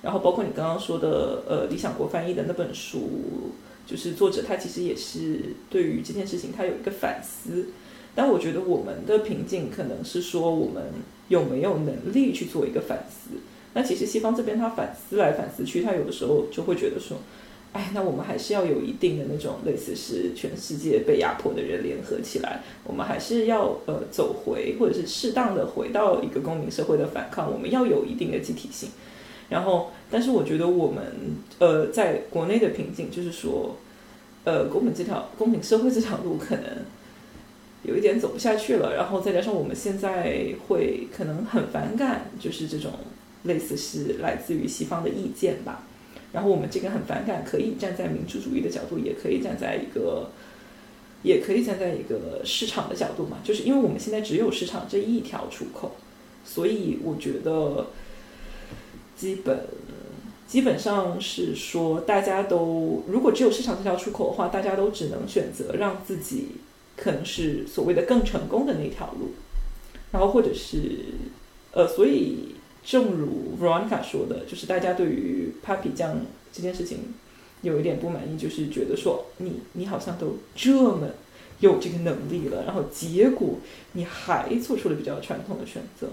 [0.00, 3.52] 然后包括你刚刚说的，呃，理想国翻译的那本书，
[3.86, 7.66] 就是作者他其实也是对于这件事情他有一个反思。
[8.18, 10.82] 但我觉得我们的瓶颈可能是说我们
[11.28, 13.36] 有没有能力去做一个反思。
[13.74, 17.18] 那其实西方这边他反思来反思去，他有的时候就会觉得说，
[17.72, 28.88] 哎，那我们还是要有一定的那种类似是全世界被压迫的人联合起来，我们还是要呃走回或者是适当的回到一个公民社会的反抗，我们要有一定的集体性。
[29.48, 31.04] 然后，但是我觉得我们
[31.60, 33.76] 呃在国内的瓶颈就是说，
[34.42, 36.64] 呃，公民这条公民社会这条路可能。
[37.84, 42.92] 有一点走不下去了，然后再加上我们现在会可能很反感，就是这种
[43.44, 45.86] 类似是来自于西方的意见吧。
[46.32, 50.28] 然后我们这个很反感，可以站在民主主义的角度，也可以站在一个，
[51.22, 53.38] 也可以站在一个市场的角度嘛。
[53.44, 55.92] 就是因为我们现在只有市场这一条出口，
[56.44, 57.86] 所以我觉得
[59.16, 59.60] 基本
[60.46, 66.48] 基本上是说，大家都如果只有市场这条出口的话，大家都只能选择让自己。
[67.00, 69.30] 可能是所谓的更成功的那条路，
[70.10, 70.90] 然后或者是，
[71.72, 76.20] 呃，所以正如 Veronica 说的，就是大家对于 Papi 酱
[76.52, 77.14] 这件事情
[77.62, 81.08] 有一点不满意，就是觉得说你你好像都这么
[81.60, 83.58] 有这个能力了，然后结果
[83.92, 86.08] 你还做出了比较传统的选择，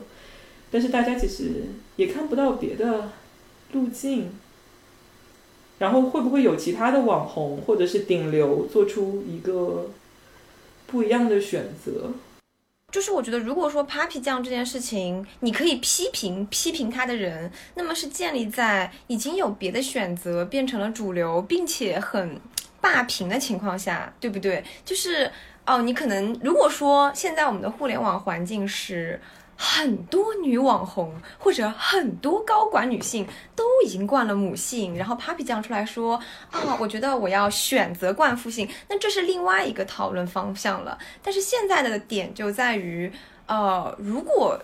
[0.70, 1.64] 但是大家其实
[1.96, 3.10] 也看不到别的
[3.72, 4.30] 路径，
[5.80, 9.90] 然后会不会有其他的网红或者是顶流做出一个？
[10.88, 12.12] 不一样的选择，
[12.92, 22.40] 就是我觉得，如果说 Papi 酱这件事情，你可以批评批评他的人，那么是建立在已经有别的选择变成了主流，并且很
[22.80, 24.64] 霸屏的情况下，对不对？
[24.86, 25.32] 就是
[25.66, 29.20] 哦，你可能如果说现在我们的互联网环境是。
[29.58, 33.26] 很多女网红或者很多高管女性
[33.56, 36.20] 都已经冠了母姓，然后 Papi 酱出来说
[36.52, 40.98] 啊，我觉得我要选择冠父姓，那这是另外一个讨论方向了。
[41.24, 43.12] 但是现在的点就在于，
[43.48, 44.60] 呃，如果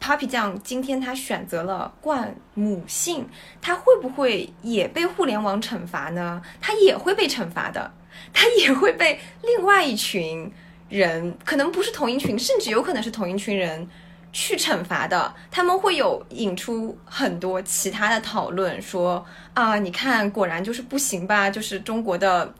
[0.00, 3.28] Papi 酱今天他选择了冠母姓，
[3.60, 6.40] 他会不会也被互联网惩罚呢？
[6.60, 7.92] 他也会被惩罚的，
[8.32, 10.50] 他也会被另外一群
[10.88, 13.86] 人，可能不是同一群，甚至有可能是同一群人。
[14.32, 19.22] 去惩罚的，他们会有引出很多其他的讨论，说
[19.52, 21.50] 啊，你看，果然就是不行吧？
[21.50, 22.50] 就是中国的，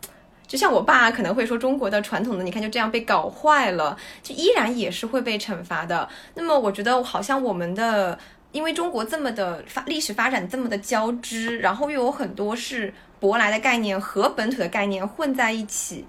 [0.47, 6.07] 就像我爸可能会说，中国的传统的，你看就这样被搞坏了，就依然也是会被惩罚的。
[6.35, 8.19] 那么，我觉得好像我们的，
[8.53, 16.05] 因为中国这么的发历史发展这么的交织，然后又有很多是舶来的概念和本土的概念混在一起，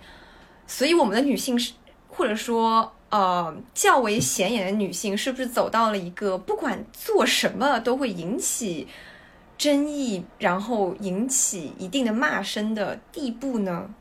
[0.68, 1.72] 所以我们的女性是，
[2.10, 2.94] 或者说。
[3.14, 8.88] 呃，较为显眼的女性是不是走到了一个不管做什么都会引起
[9.56, 13.94] 争议，然后引起一定的骂声的地步呢？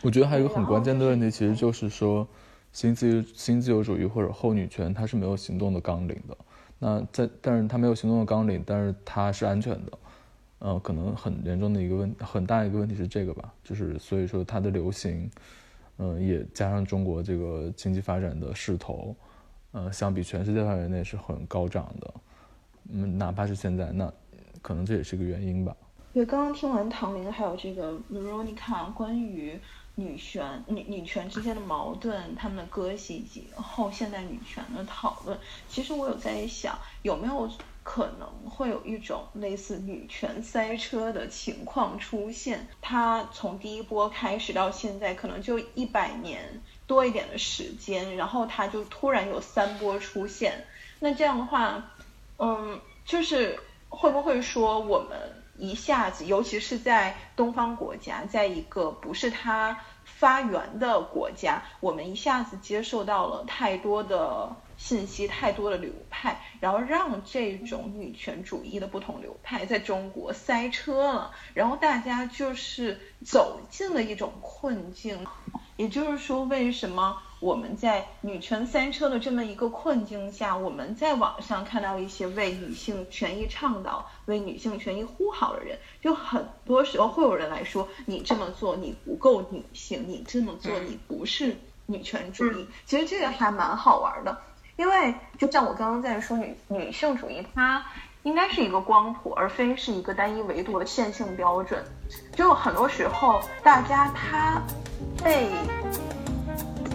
[0.00, 2.26] 我觉得还有一个很关键的问题，其实就是说，
[2.72, 6.34] 新自由新自由主义或者后女权，它是没有行动的纲领的。
[6.78, 9.92] 那在，但是它没有行动的纲领，但是它是安全的。
[10.60, 15.30] 呃，可能很严重的一个问，很大一个问题是这个吧，就是所以说它的流行。
[16.02, 19.14] 嗯，也加上中国这个经济发展的势头，
[19.72, 22.14] 呃，相比全世界范围内是很高涨的。
[22.88, 24.10] 嗯，哪怕是现在，那
[24.62, 25.76] 可能这也是个原因吧。
[26.14, 29.60] 对，刚刚听完唐玲还有这个 Veronica 关于
[29.94, 35.38] 女权、女女权之间的矛盾，他们的割席以及后现代女权的讨论，
[35.68, 37.46] 其实我有在想，有没有？
[37.92, 42.68] 可能会有一种类似女权塞车的情况出现。
[42.80, 50.64] 它从第一波开始到现在，可能就一百年多一点的时间，然后它就突然有三波出现。
[51.00, 51.90] 那这样的话，
[52.38, 55.18] 嗯，就是会不会说我们
[55.58, 64.54] 一下子，尤其是在东方国家，在一个不是它发源的国家，我们一下子接受到了太多的。
[64.80, 75.26] 信息、太多的流派，然后让这种女权主义的不同流派在中国塞车了，然后大家就是走进了一种困境。
[75.76, 91.56] 也就是说，为什么我们在女权塞车的这么一个困境下，我们在网上看到一些为女性权益倡导、为女性权益呼号的人，就很多时候会有人来说，你这么做你不够女性，你这么做你不是
[91.86, 92.66] 女权主义。
[92.84, 94.36] 其实这个还蛮好玩的，
[94.80, 97.84] 因为就像我刚刚在说，女女性主义它
[98.22, 101.84] 应该是一个光谱，而非是一个单一维度的线性标准。
[102.32, 104.62] 就很多时候大家他。
[105.22, 105.48] 被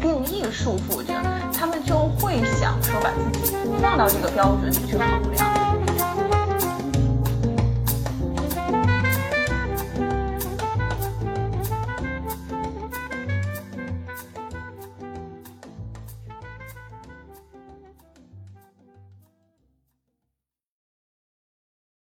[0.02, 1.14] 定义束缚着，
[1.54, 5.65] 他们就会想说把自己放到这个标准里去衡量。